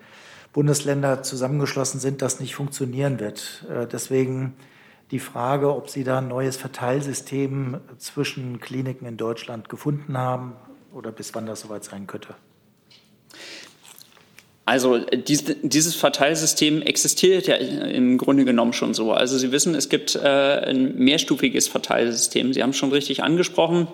[0.52, 3.66] Bundesländer zusammengeschlossen sind, das nicht funktionieren wird.
[3.70, 4.54] Äh, deswegen
[5.12, 10.54] die Frage, ob Sie da ein neues Verteilsystem zwischen Kliniken in Deutschland gefunden haben,
[10.92, 12.34] oder bis wann das soweit sein könnte?
[14.70, 19.12] Also dieses Verteilsystem existiert ja im Grunde genommen schon so.
[19.12, 22.52] Also Sie wissen, es gibt äh, ein mehrstufiges Verteilsystem.
[22.52, 23.88] Sie haben es schon richtig angesprochen.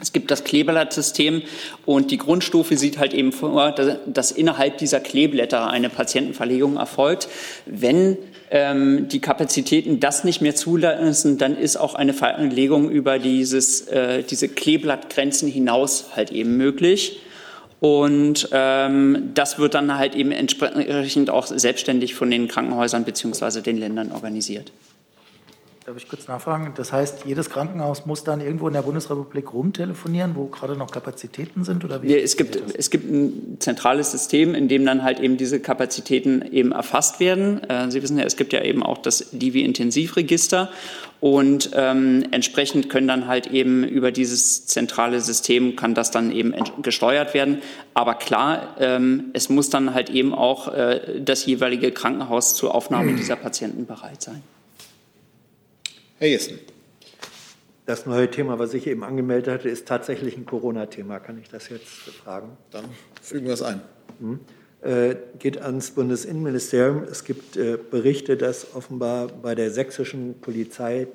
[0.00, 1.42] Es gibt das Kleeblattsystem
[1.84, 7.28] und die Grundstufe sieht halt eben vor, dass innerhalb dieser Kleeblätter eine Patientenverlegung erfolgt.
[7.66, 8.16] Wenn
[8.50, 14.22] ähm, die Kapazitäten das nicht mehr zulassen, dann ist auch eine Verlegung über dieses, äh,
[14.22, 17.20] diese Kleeblattgrenzen hinaus halt eben möglich.
[17.80, 23.78] Und ähm, das wird dann halt eben entsprechend auch selbstständig von den Krankenhäusern beziehungsweise den
[23.78, 24.72] Ländern organisiert.
[25.88, 26.70] Darf ich kurz nachfragen?
[26.76, 31.64] Das heißt, jedes Krankenhaus muss dann irgendwo in der Bundesrepublik rumtelefonieren, wo gerade noch Kapazitäten
[31.64, 31.82] sind?
[31.82, 35.38] Oder wie ja, es, gibt, es gibt ein zentrales System, in dem dann halt eben
[35.38, 37.64] diese Kapazitäten eben erfasst werden.
[37.70, 40.68] Äh, Sie wissen ja, es gibt ja eben auch das Divi-Intensivregister
[41.20, 46.52] und ähm, entsprechend können dann halt eben über dieses zentrale System kann das dann eben
[46.82, 47.62] gesteuert werden.
[47.94, 53.14] Aber klar, ähm, es muss dann halt eben auch äh, das jeweilige Krankenhaus zur Aufnahme
[53.14, 54.42] dieser Patienten bereit sein.
[56.20, 56.58] Herr Jessen.
[57.86, 61.20] Das neue Thema, was ich eben angemeldet hatte, ist tatsächlich ein Corona-Thema.
[61.20, 62.56] Kann ich das jetzt fragen?
[62.72, 62.86] Dann
[63.22, 63.80] fügen wir es ein.
[64.18, 64.40] Hm.
[64.80, 67.04] Äh, geht ans Bundesinnenministerium.
[67.04, 71.06] Es gibt äh, Berichte, dass offenbar bei der sächsischen Polizei äh,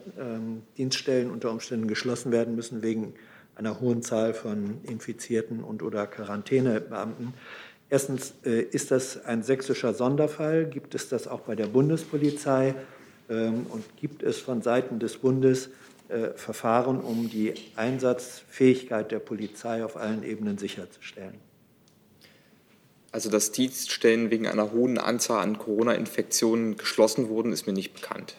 [0.78, 3.13] Dienststellen unter Umständen geschlossen werden müssen wegen
[3.56, 7.34] einer hohen Zahl von Infizierten und oder Quarantänebeamten.
[7.89, 10.63] Erstens, äh, ist das ein sächsischer Sonderfall?
[10.63, 12.74] Gibt es das auch bei der Bundespolizei?
[13.34, 15.69] Ähm, und gibt es von Seiten des Bundes
[16.10, 21.36] äh, Verfahren, um die Einsatzfähigkeit der Polizei auf allen Ebenen sicherzustellen?
[23.12, 28.36] Also, dass Dienststellen wegen einer hohen Anzahl an Corona-Infektionen geschlossen wurden, ist mir nicht bekannt.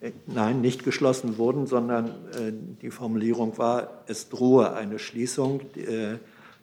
[0.00, 5.60] Äh, nein, nicht geschlossen wurden, sondern äh, die Formulierung war, es drohe eine Schließung.
[5.76, 6.18] Äh,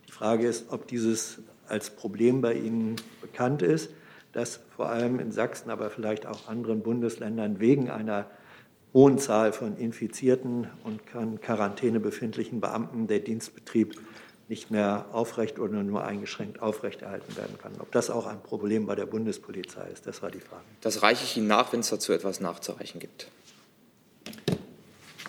[0.08, 3.90] die Frage ist, ob dieses als Problem bei Ihnen bekannt ist
[4.34, 8.30] dass vor allem in Sachsen, aber vielleicht auch anderen Bundesländern wegen einer
[8.94, 14.00] hohen Zahl von infizierten und in Quarantäne befindlichen Beamten der Dienstbetrieb
[14.50, 17.72] nicht mehr aufrecht oder nur eingeschränkt aufrechterhalten werden kann.
[17.80, 20.64] Ob das auch ein Problem bei der Bundespolizei ist, das war die Frage.
[20.82, 23.30] Das reiche ich Ihnen nach, wenn es dazu etwas nachzureichen gibt.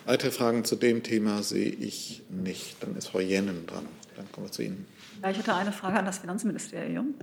[0.05, 2.83] Weitere Fragen zu dem Thema sehe ich nicht.
[2.83, 3.87] Dann ist Frau Jennen dran.
[4.17, 4.87] Dann kommen wir zu Ihnen.
[5.23, 7.15] Ja, ich hätte eine Frage an das Finanzministerium.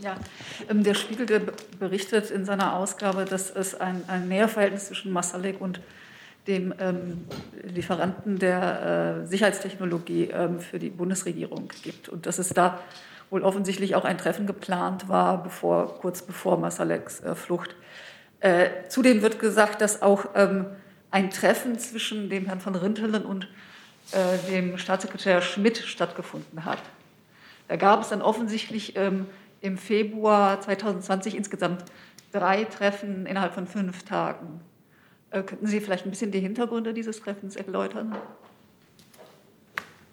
[0.00, 1.40] Ja, ähm, der Spiegel der
[1.78, 5.80] berichtet in seiner Ausgabe, dass es ein, ein Näherverhältnis zwischen Masalek und
[6.46, 7.26] dem ähm,
[7.62, 12.80] Lieferanten der äh, Sicherheitstechnologie ähm, für die Bundesregierung gibt und dass es da
[13.30, 17.76] wohl offensichtlich auch ein Treffen geplant war, bevor, kurz bevor Masaleks äh, Flucht.
[18.40, 20.66] Äh, zudem wird gesagt, dass auch ähm,
[21.10, 23.48] ein Treffen zwischen dem Herrn von Rintelen und
[24.12, 26.78] äh, dem Staatssekretär Schmidt stattgefunden hat.
[27.68, 29.26] Da gab es dann offensichtlich ähm,
[29.60, 31.84] im Februar 2020 insgesamt
[32.32, 34.60] drei Treffen innerhalb von fünf Tagen.
[35.30, 38.16] Äh, könnten Sie vielleicht ein bisschen die Hintergründe dieses Treffens erläutern?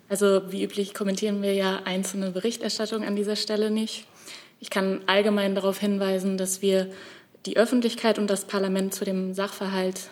[0.08, 4.08] Also wie üblich kommentieren wir ja einzelne Berichterstattungen an dieser Stelle nicht.
[4.60, 6.91] Ich kann allgemein darauf hinweisen, dass wir
[7.45, 10.10] die Öffentlichkeit und das Parlament zu dem Sachverhalt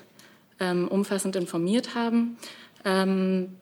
[0.60, 2.38] ähm, umfassend informiert haben.
[2.86, 3.56] Ähm,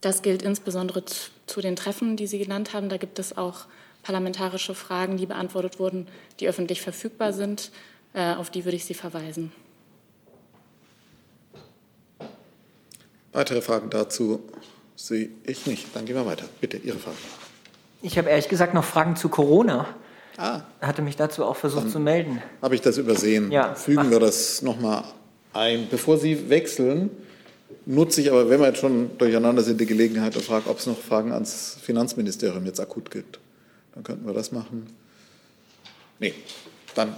[0.00, 2.88] das gilt insbesondere zu, zu den Treffen, die Sie genannt haben.
[2.88, 3.66] Da gibt es auch
[4.04, 6.06] parlamentarische Fragen, die beantwortet wurden,
[6.38, 7.72] die öffentlich verfügbar sind.
[8.12, 9.50] Äh, auf die würde ich Sie verweisen.
[13.32, 14.40] Weitere Fragen dazu
[14.94, 15.88] sehe ich nicht.
[15.94, 16.44] Dann gehen wir weiter.
[16.60, 17.16] Bitte, Ihre Frage.
[18.02, 19.88] Ich habe ehrlich gesagt noch Fragen zu Corona.
[20.36, 20.60] Ah.
[20.80, 22.42] Hatte mich dazu auch versucht Dann zu melden.
[22.62, 23.50] Habe ich das übersehen?
[23.50, 23.74] Ja.
[23.74, 24.10] Fügen Ach.
[24.10, 25.04] wir das nochmal
[25.52, 25.88] ein.
[25.90, 27.10] Bevor Sie wechseln,
[27.86, 30.86] nutze ich aber, wenn wir jetzt schon durcheinander sind, die Gelegenheit und frage, ob es
[30.86, 33.40] noch Fragen ans Finanzministerium jetzt akut gibt.
[33.94, 34.86] Dann könnten wir das machen.
[36.18, 36.34] Nee,
[36.94, 37.14] dann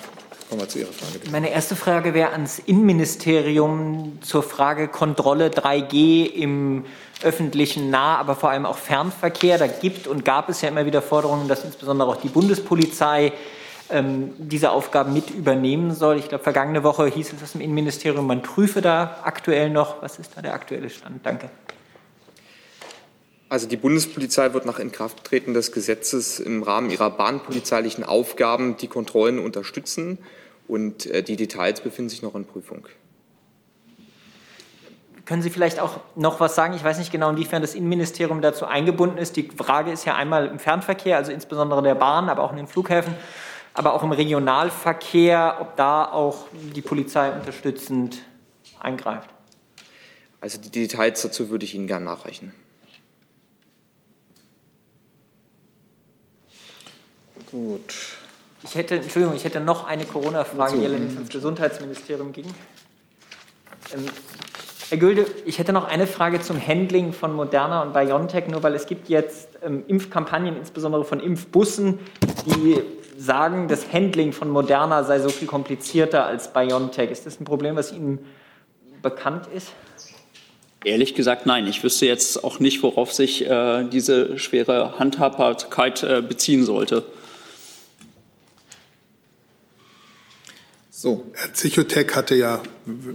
[0.48, 1.18] kommen wir zu Ihrer Frage.
[1.18, 1.30] Bitte.
[1.30, 6.84] Meine erste Frage wäre ans Innenministerium zur Frage Kontrolle 3G im
[7.22, 9.58] öffentlichen Nah-, aber vor allem auch Fernverkehr.
[9.58, 13.32] Da gibt und gab es ja immer wieder Forderungen, dass insbesondere auch die Bundespolizei
[13.88, 16.18] ähm, diese Aufgaben mit übernehmen soll.
[16.18, 20.02] Ich glaube, vergangene Woche hieß es aus dem Innenministerium, man prüfe da aktuell noch.
[20.02, 21.24] Was ist da der aktuelle Stand?
[21.24, 21.48] Danke.
[23.48, 29.38] Also die Bundespolizei wird nach Inkrafttreten des Gesetzes im Rahmen ihrer bahnpolizeilichen Aufgaben die Kontrollen
[29.38, 30.18] unterstützen
[30.66, 32.88] und äh, die Details befinden sich noch in Prüfung.
[35.26, 36.74] Können Sie vielleicht auch noch was sagen?
[36.74, 39.37] Ich weiß nicht genau, inwiefern das Innenministerium dazu eingebunden ist.
[39.37, 42.68] Die Frage ist ja einmal im Fernverkehr, also insbesondere der Bahn, aber auch in den
[42.68, 43.14] Flughäfen,
[43.74, 48.22] aber auch im Regionalverkehr, ob da auch die Polizei unterstützend
[48.78, 49.28] eingreift.
[50.40, 52.52] Also die Details dazu würde ich Ihnen gerne nachreichen.
[57.57, 57.95] Gut.
[58.64, 62.45] Ich hätte, Entschuldigung, ich hätte noch eine Corona-Frage, die allerdings ins Gesundheitsministerium ging.
[63.95, 64.05] Ähm,
[64.90, 68.75] Herr Gülde, ich hätte noch eine Frage zum Handling von Moderna und BioNTech, nur weil
[68.75, 71.99] es gibt jetzt ähm, Impfkampagnen, insbesondere von Impfbussen,
[72.45, 72.83] die
[73.16, 77.11] sagen, das Handling von Moderna sei so viel komplizierter als BioNTech.
[77.11, 78.19] Ist das ein Problem, was Ihnen
[79.01, 79.73] bekannt ist?
[80.85, 81.66] Ehrlich gesagt, nein.
[81.66, 87.03] Ich wüsste jetzt auch nicht, worauf sich äh, diese schwere Handhabbarkeit äh, beziehen sollte.
[90.98, 92.62] So, Herr Zichotech hatte ja,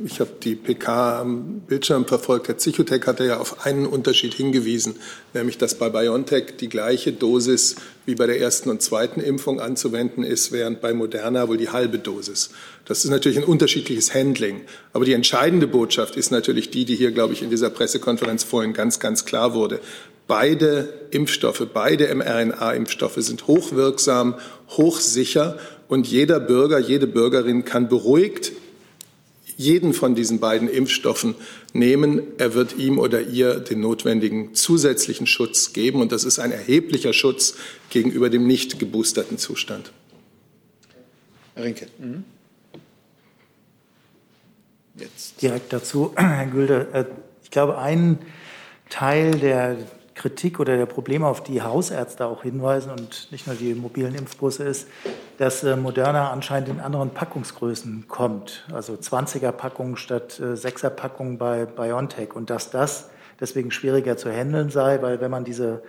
[0.06, 4.98] ich habe die PK am Bildschirm verfolgt, Herr Zichotech hatte ja auf einen Unterschied hingewiesen,
[5.34, 10.24] nämlich dass bei BioNTech die gleiche Dosis wie bei der ersten und zweiten Impfung anzuwenden
[10.24, 12.52] ist, während bei Moderna wohl die halbe Dosis.
[12.86, 14.62] Das ist natürlich ein unterschiedliches Handling.
[14.94, 18.74] Aber die entscheidende Botschaft ist natürlich die, die hier, glaube ich, in dieser Pressekonferenz vorhin
[18.74, 19.80] ganz, ganz klar wurde.
[20.28, 24.36] Beide Impfstoffe, beide mRNA-Impfstoffe sind hochwirksam,
[24.70, 25.58] hochsicher
[25.92, 28.54] und jeder Bürger, jede Bürgerin kann beruhigt
[29.58, 31.36] jeden von diesen beiden Impfstoffen
[31.74, 32.22] nehmen.
[32.38, 36.00] Er wird ihm oder ihr den notwendigen zusätzlichen Schutz geben.
[36.00, 37.56] Und das ist ein erheblicher Schutz
[37.90, 39.92] gegenüber dem nicht geboosterten Zustand.
[41.56, 41.88] Herr Rinke.
[42.00, 42.24] Mhm.
[44.96, 45.42] Jetzt.
[45.42, 46.88] Direkt dazu, Herr Gülde.
[46.94, 47.06] Äh,
[47.44, 48.18] ich glaube, ein
[48.90, 49.78] Teil der
[50.22, 54.64] Kritik oder der Probleme, auf die Hausärzte auch hinweisen und nicht nur die mobilen Impfbusse
[54.64, 54.88] ist,
[55.40, 61.66] dass äh, Moderna anscheinend in anderen Packungsgrößen kommt, also 20er Packungen statt 6er äh, bei
[61.66, 65.82] BioNTech und dass das deswegen schwieriger zu handeln sei, weil wenn man diese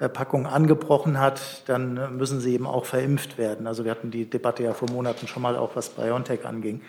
[0.00, 3.68] äh, Packung angebrochen hat, dann müssen sie eben auch verimpft werden.
[3.68, 6.80] Also wir hatten die Debatte ja vor Monaten schon mal auch, was BioNTech anging.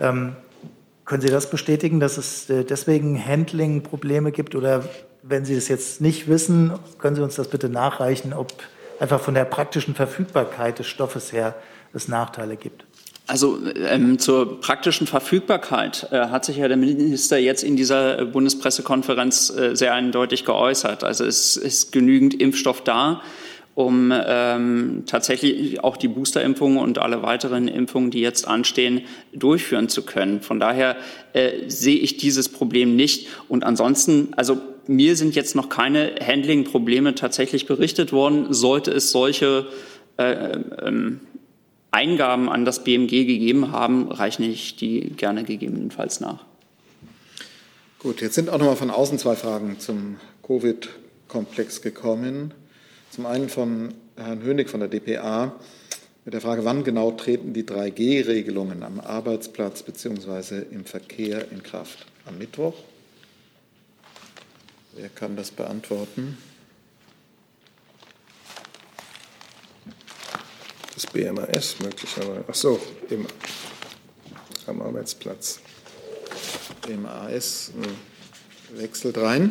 [0.00, 0.36] Ähm,
[1.04, 4.84] können Sie das bestätigen, dass es deswegen Handling-Probleme gibt oder
[5.26, 8.52] wenn Sie es jetzt nicht wissen, können Sie uns das bitte nachreichen, ob
[9.00, 11.54] einfach von der praktischen Verfügbarkeit des Stoffes her
[11.94, 12.84] es Nachteile gibt.
[13.26, 13.58] Also
[13.88, 19.74] ähm, zur praktischen Verfügbarkeit äh, hat sich ja der Minister jetzt in dieser Bundespressekonferenz äh,
[19.74, 21.04] sehr eindeutig geäußert.
[21.04, 23.22] Also es ist genügend Impfstoff da,
[23.74, 29.00] um ähm, tatsächlich auch die Boosterimpfungen und alle weiteren Impfungen, die jetzt anstehen,
[29.32, 30.42] durchführen zu können.
[30.42, 30.96] Von daher
[31.32, 33.28] äh, sehe ich dieses Problem nicht.
[33.48, 38.52] Und ansonsten, also mir sind jetzt noch keine Handling-Probleme tatsächlich berichtet worden.
[38.52, 39.66] Sollte es solche
[40.16, 41.20] äh, ähm,
[41.90, 46.44] Eingaben an das BMG gegeben haben, reiche ich die gerne gegebenenfalls nach.
[48.00, 50.16] Gut, jetzt sind auch noch mal von außen zwei Fragen zum
[50.46, 52.52] Covid-Komplex gekommen.
[53.10, 55.54] Zum einen von Herrn Hönig von der DPA
[56.24, 60.62] mit der Frage, wann genau treten die 3G-Regelungen am Arbeitsplatz bzw.
[60.70, 62.06] im Verkehr in Kraft?
[62.26, 62.74] Am Mittwoch?
[64.96, 66.38] Wer kann das beantworten?
[70.94, 72.44] Das BMAS möglicherweise.
[72.46, 72.80] Ach so,
[73.10, 73.26] im,
[74.68, 75.58] am Arbeitsplatz.
[76.86, 79.50] BMAS äh, wechselt rein.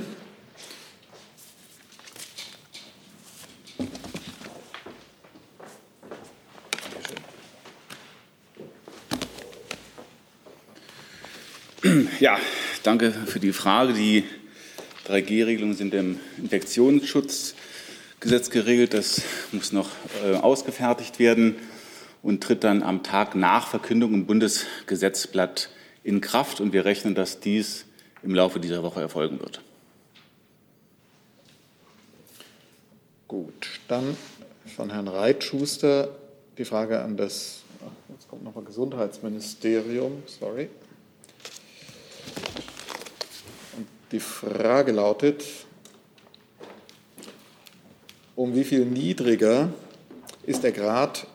[12.21, 12.39] Ja,
[12.83, 13.91] danke für die Frage.
[13.91, 14.23] Die
[15.07, 18.93] 3G-Regelungen sind im Infektionsschutzgesetz geregelt.
[18.93, 19.89] Das muss noch
[20.23, 21.55] äh, ausgefertigt werden
[22.21, 25.69] und tritt dann am Tag nach Verkündung im Bundesgesetzblatt
[26.03, 26.61] in Kraft.
[26.61, 27.85] Und wir rechnen, dass dies
[28.23, 29.61] im Laufe dieser Woche erfolgen wird.
[33.27, 34.15] Gut, dann
[34.75, 36.09] von Herrn Reitschuster
[36.57, 37.63] die Frage an das,
[38.09, 40.69] jetzt kommt noch mal Gesundheitsministerium, sorry.
[44.13, 45.43] Die Frage lautet,
[48.35, 49.69] um wie viel niedriger
[50.45, 51.25] ist der Grad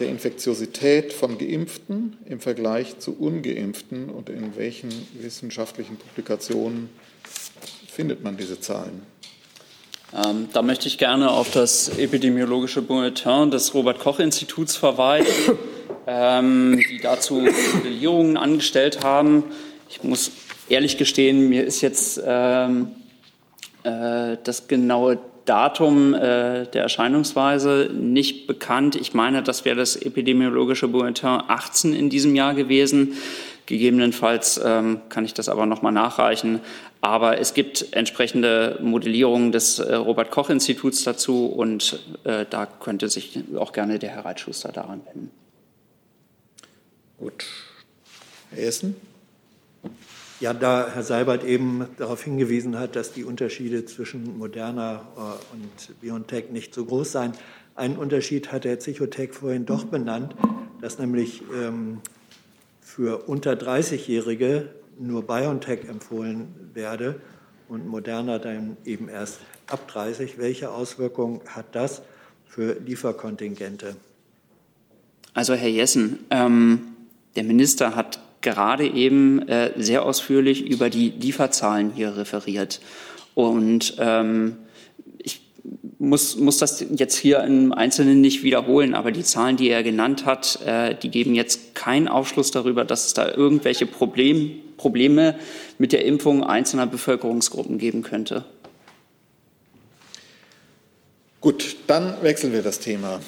[0.00, 6.90] der Infektiosität von Geimpften im Vergleich zu ungeimpften und in welchen wissenschaftlichen Publikationen
[7.88, 9.00] findet man diese Zahlen?
[10.14, 15.56] Ähm, da möchte ich gerne auf das epidemiologische Bulletin des Robert-Koch-Instituts verweisen,
[16.06, 17.36] ähm, die dazu
[17.72, 19.42] Modellierungen angestellt haben.
[19.88, 20.30] Ich muss
[20.68, 22.88] ehrlich gestehen, mir ist jetzt ähm,
[23.82, 28.96] äh, das genaue Datum äh, der Erscheinungsweise nicht bekannt.
[28.96, 33.14] Ich meine, das wäre das epidemiologische Bulletin 18 in diesem Jahr gewesen.
[33.66, 36.60] Gegebenenfalls ähm, kann ich das aber noch mal nachreichen.
[37.00, 43.08] Aber es gibt entsprechende Modellierungen des äh, Robert Koch Instituts dazu und äh, da könnte
[43.08, 45.30] sich auch gerne der Herr Reitschuster daran wenden.
[47.18, 47.44] Gut.
[48.50, 48.96] Herr Essen?
[50.38, 56.00] Ja, da Herr Seibert eben darauf hingewiesen hat, dass die Unterschiede zwischen Moderna äh, und
[56.02, 57.32] BioNTech nicht so groß seien.
[57.74, 60.34] Einen Unterschied hat Herr Zichotech vorhin doch benannt,
[60.82, 62.00] dass nämlich ähm,
[62.82, 64.68] für unter 30-Jährige
[64.98, 67.18] nur BioNTech empfohlen werde
[67.68, 70.36] und Moderna dann eben erst ab 30.
[70.36, 72.02] Welche Auswirkungen hat das
[72.46, 73.96] für Lieferkontingente?
[75.32, 76.88] Also Herr Jessen, ähm,
[77.36, 82.80] der Minister hat gerade eben äh, sehr ausführlich über die Lieferzahlen hier referiert.
[83.34, 84.56] Und ähm,
[85.18, 85.40] ich
[85.98, 90.26] muss, muss das jetzt hier im Einzelnen nicht wiederholen, aber die Zahlen, die er genannt
[90.26, 95.34] hat, äh, die geben jetzt keinen Aufschluss darüber, dass es da irgendwelche Problem, Probleme
[95.78, 98.44] mit der Impfung einzelner Bevölkerungsgruppen geben könnte.
[101.40, 103.18] Gut, dann wechseln wir das Thema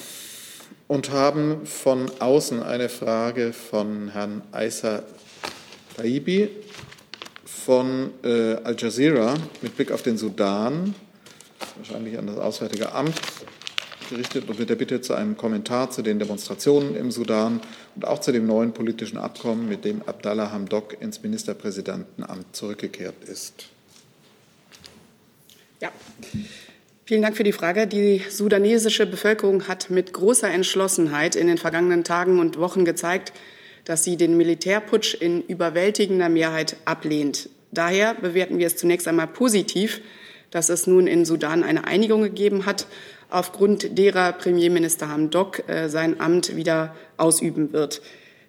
[0.88, 5.02] und haben von außen eine Frage von Herrn Aissa
[5.96, 6.48] Taibi
[7.44, 10.94] von äh, Al Jazeera mit Blick auf den Sudan,
[11.76, 13.20] wahrscheinlich an das Auswärtige Amt
[14.08, 17.60] gerichtet und mit der Bitte zu einem Kommentar zu den Demonstrationen im Sudan
[17.94, 23.66] und auch zu dem neuen politischen Abkommen, mit dem Abdallah Hamdok ins Ministerpräsidentenamt zurückgekehrt ist.
[25.80, 25.92] Ja.
[27.08, 27.86] Vielen Dank für die Frage.
[27.86, 33.32] Die sudanesische Bevölkerung hat mit großer Entschlossenheit in den vergangenen Tagen und Wochen gezeigt,
[33.86, 37.48] dass sie den Militärputsch in überwältigender Mehrheit ablehnt.
[37.72, 40.02] Daher bewerten wir es zunächst einmal positiv,
[40.50, 42.86] dass es nun in Sudan eine Einigung gegeben hat,
[43.30, 48.02] aufgrund derer Premierminister Hamdok äh, sein Amt wieder ausüben wird.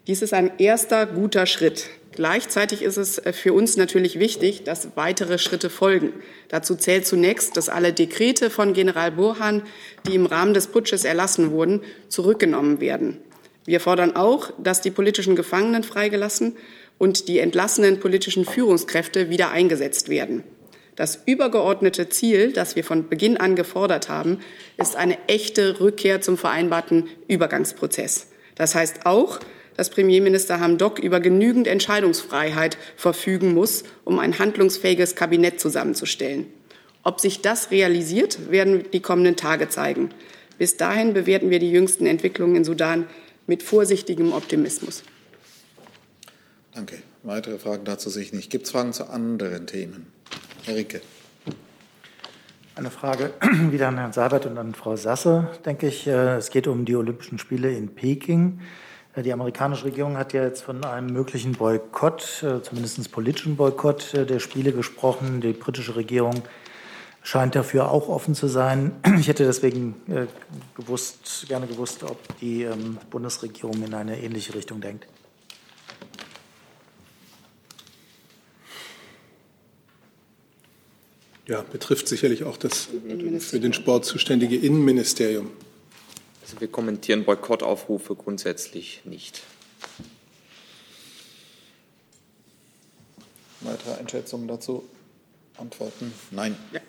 [0.06, 1.88] Dies ist ein erster guter Schritt.
[2.20, 6.12] Gleichzeitig ist es äh, für uns natürlich wichtig, dass weitere Schritte folgen.
[6.50, 9.64] Dazu zählt zunächst, dass alle Dekrete von General Burhan,
[10.06, 13.20] die im Rahmen des Putsches erlassen wurden, zurückgenommen werden.
[13.64, 16.58] Wir fordern auch, dass die politischen Gefangenen freigelassen
[16.98, 20.44] und die entlassenen politischen Führungskräfte wieder eingesetzt werden.
[20.98, 24.40] Das übergeordnete Ziel, das wir von Beginn an gefordert haben,
[24.76, 28.28] ist eine echte Rückkehr zum vereinbarten Übergangsprozess.
[28.56, 29.40] Das heißt auch,
[29.80, 36.48] dass Premierminister Hamdok über genügend Entscheidungsfreiheit verfügen muss, um ein handlungsfähiges Kabinett zusammenzustellen.
[37.04, 40.10] Ob sich das realisiert, werden die kommenden Tage zeigen.
[40.58, 43.06] Bis dahin bewerten wir die jüngsten Entwicklungen in Sudan
[43.48, 45.04] mit vorsichtigem Optimismus.
[46.74, 46.98] Danke.
[47.24, 48.50] Weitere Fragen dazu sehe ich nicht.
[48.50, 50.08] Gibt es Fragen zu anderen Themen?
[50.66, 51.00] Herr Ricke.
[52.76, 53.34] Eine Frage
[53.72, 56.06] wieder an Herrn Seibert und an Frau Sasse, denke ich.
[56.06, 58.60] Äh, es geht um die Olympischen Spiele in Peking.
[59.16, 64.26] Die amerikanische Regierung hat ja jetzt von einem möglichen Boykott, äh, zumindest politischen Boykott äh,
[64.26, 65.42] der Spiele gesprochen.
[65.42, 66.44] Die britische Regierung
[67.24, 68.92] scheint dafür auch offen zu sein.
[69.20, 70.28] Ich hätte deswegen äh,
[70.80, 75.08] gewusst, gerne gewusst, ob die ähm, Bundesregierung in eine ähnliche Richtung denkt.
[81.48, 82.90] Ja, betrifft sicherlich auch das
[83.40, 85.50] für den Sport zuständige Innenministerium.
[86.50, 89.44] Also wir kommentieren Boykottaufrufe grundsätzlich nicht.
[93.62, 94.84] Weitere Einschätzungen dazu?
[95.60, 96.12] Antworten?
[96.32, 96.58] Nein.
[96.72, 96.80] Ja.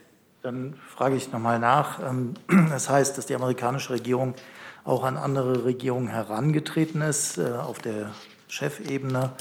[0.40, 2.00] Dann frage ich nochmal nach.
[2.00, 2.32] Ähm,
[2.70, 4.34] das heißt, dass die amerikanische Regierung
[4.84, 8.14] auch an andere Regierungen herangetreten ist, äh, auf der
[8.48, 9.32] Chefebene.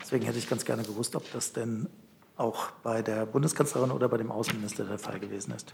[0.00, 1.88] Deswegen hätte ich ganz gerne gewusst, ob das denn
[2.36, 5.72] auch bei der Bundeskanzlerin oder bei dem Außenminister der Fall gewesen ist.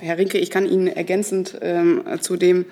[0.00, 2.66] Herr Rinke, ich kann Ihnen ergänzend ähm, zu, dem,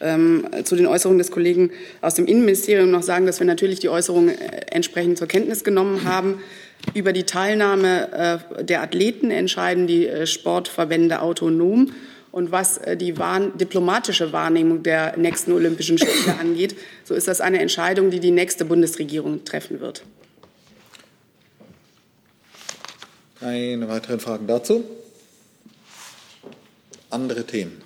[0.00, 1.70] ähm, zu den Äußerungen des Kollegen
[2.00, 6.04] aus dem Innenministerium noch sagen, dass wir natürlich die Äußerungen äh, entsprechend zur Kenntnis genommen
[6.04, 6.40] haben.
[6.94, 11.92] Über die Teilnahme äh, der Athleten entscheiden die äh, Sportverbände autonom.
[12.32, 17.40] Und was äh, die wahr diplomatische Wahrnehmung der nächsten Olympischen Spiele angeht, so ist das
[17.40, 20.02] eine Entscheidung, die die nächste Bundesregierung treffen wird.
[23.38, 24.84] Keine weiteren Fragen dazu?
[27.12, 27.82] Andere Themen?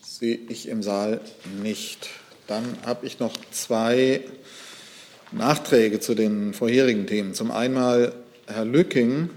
[0.00, 1.20] Sehe ich im Saal
[1.62, 2.08] nicht.
[2.46, 4.22] Dann habe ich noch zwei
[5.30, 7.34] Nachträge zu den vorherigen Themen.
[7.34, 7.76] Zum einen
[8.46, 9.28] Herr Lücking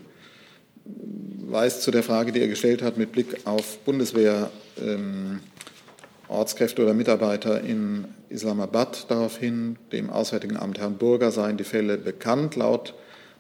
[1.52, 4.50] weist zu der Frage, die er gestellt hat, mit Blick auf Bundeswehr,
[4.82, 5.42] ähm,
[6.30, 11.98] Ortskräfte oder Mitarbeiter in Islamabad darauf hin, dem Auswärtigen Amt Herrn Burger seien die Fälle
[11.98, 12.56] bekannt.
[12.56, 12.94] Laut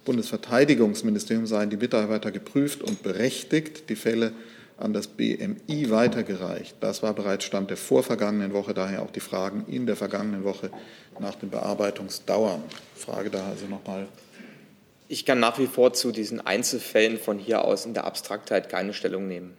[0.03, 4.33] Bundesverteidigungsministerium seien die Mitarbeiter geprüft und berechtigt, die Fälle
[4.80, 6.75] an das BMI weitergereicht.
[6.80, 10.71] Das war bereits Stand der vorvergangenen Woche, daher auch die Fragen in der vergangenen Woche
[11.19, 12.63] nach den Bearbeitungsdauern.
[12.95, 14.07] Frage da also nochmal.
[15.07, 18.93] Ich kann nach wie vor zu diesen Einzelfällen von hier aus in der Abstraktheit keine
[18.93, 19.53] Stellung nehmen.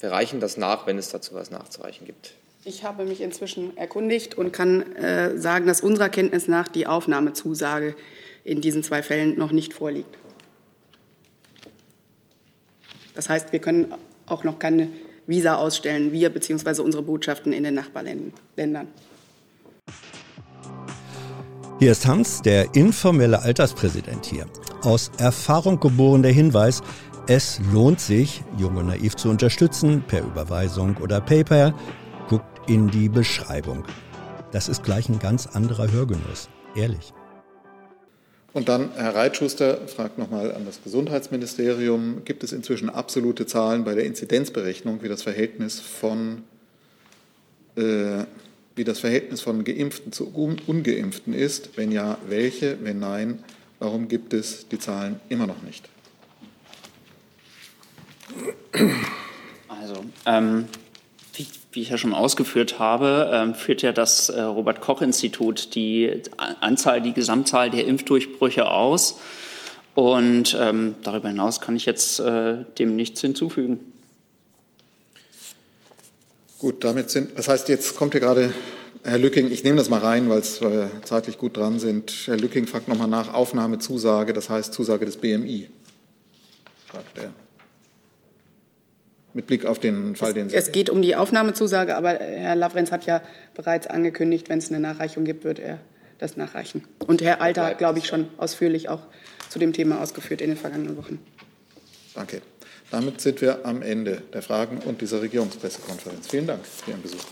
[0.00, 2.34] Wir reichen das nach, wenn es dazu was nachzureichen gibt.
[2.64, 7.94] Ich habe mich inzwischen erkundigt und kann äh, sagen, dass unserer Kenntnis nach die Aufnahmezusage
[8.44, 10.18] in diesen zwei Fällen noch nicht vorliegt.
[13.14, 13.94] Das heißt, wir können
[14.30, 14.88] auch noch keine
[15.26, 16.80] Visa ausstellen, wir bzw.
[16.80, 18.88] unsere Botschaften in den Nachbarländern.
[21.78, 24.46] Hier ist Hans, der informelle Alterspräsident hier.
[24.82, 26.82] Aus Erfahrung geboren der Hinweis,
[27.30, 31.74] Es lohnt sich, Jung und Naiv zu unterstützen, per Überweisung oder PayPal.
[32.26, 33.84] Guckt in die Beschreibung.
[34.50, 36.48] Das ist gleich ein ganz anderer Hörgenuss.
[36.74, 37.12] Ehrlich.
[38.54, 43.94] Und dann, Herr Reitschuster fragt nochmal an das Gesundheitsministerium, gibt es inzwischen absolute Zahlen bei
[43.94, 46.44] der Inzidenzberechnung, wie das Verhältnis von,
[47.76, 48.24] äh,
[48.74, 51.76] wie das Verhältnis von Geimpften zu Ungeimpften ist?
[51.76, 52.78] Wenn ja, welche?
[52.82, 53.44] Wenn nein,
[53.80, 55.88] warum gibt es die Zahlen immer noch nicht?
[59.68, 60.66] Also, ähm,
[61.38, 66.22] wie, wie, ich ja schon ausgeführt habe, ähm, führt ja das äh, Robert-Koch-Institut die
[66.60, 69.18] Anzahl, die Gesamtzahl der Impfdurchbrüche aus.
[69.94, 73.80] Und ähm, darüber hinaus kann ich jetzt äh, dem nichts hinzufügen.
[76.58, 78.52] Gut, damit sind, das heißt, jetzt kommt hier gerade
[79.04, 82.12] Herr Lücking, ich nehme das mal rein, weil wir zeitlich gut dran sind.
[82.26, 85.70] Herr Lücking fragt nochmal nach Aufnahmezusage, das heißt Zusage des BMI,
[86.88, 87.32] fragt er
[89.38, 90.56] mit Blick auf den Fall, den Sie.
[90.56, 93.22] Es geht um die Aufnahmezusage, aber Herr Lavrenz hat ja
[93.54, 95.78] bereits angekündigt, wenn es eine Nachreichung gibt, wird er
[96.18, 96.82] das nachreichen.
[97.06, 99.02] Und Herr Alter hat, glaube ich, schon ausführlich auch
[99.48, 101.20] zu dem Thema ausgeführt in den vergangenen Wochen.
[102.16, 102.42] Danke.
[102.90, 106.26] Damit sind wir am Ende der Fragen und dieser Regierungspressekonferenz.
[106.26, 107.24] Vielen Dank für Ihren Besuch.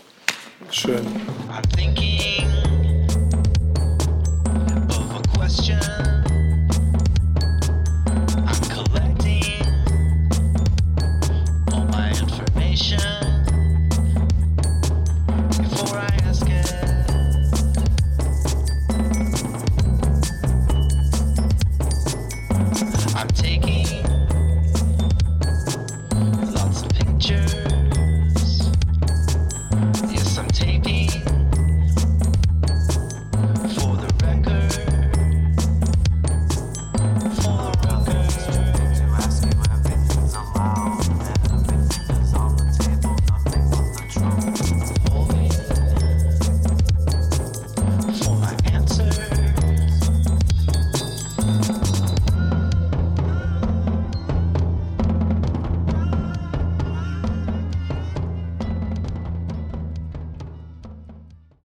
[0.71, 1.05] Schön.
[1.49, 2.45] I'm thinking
[4.89, 6.16] of a question.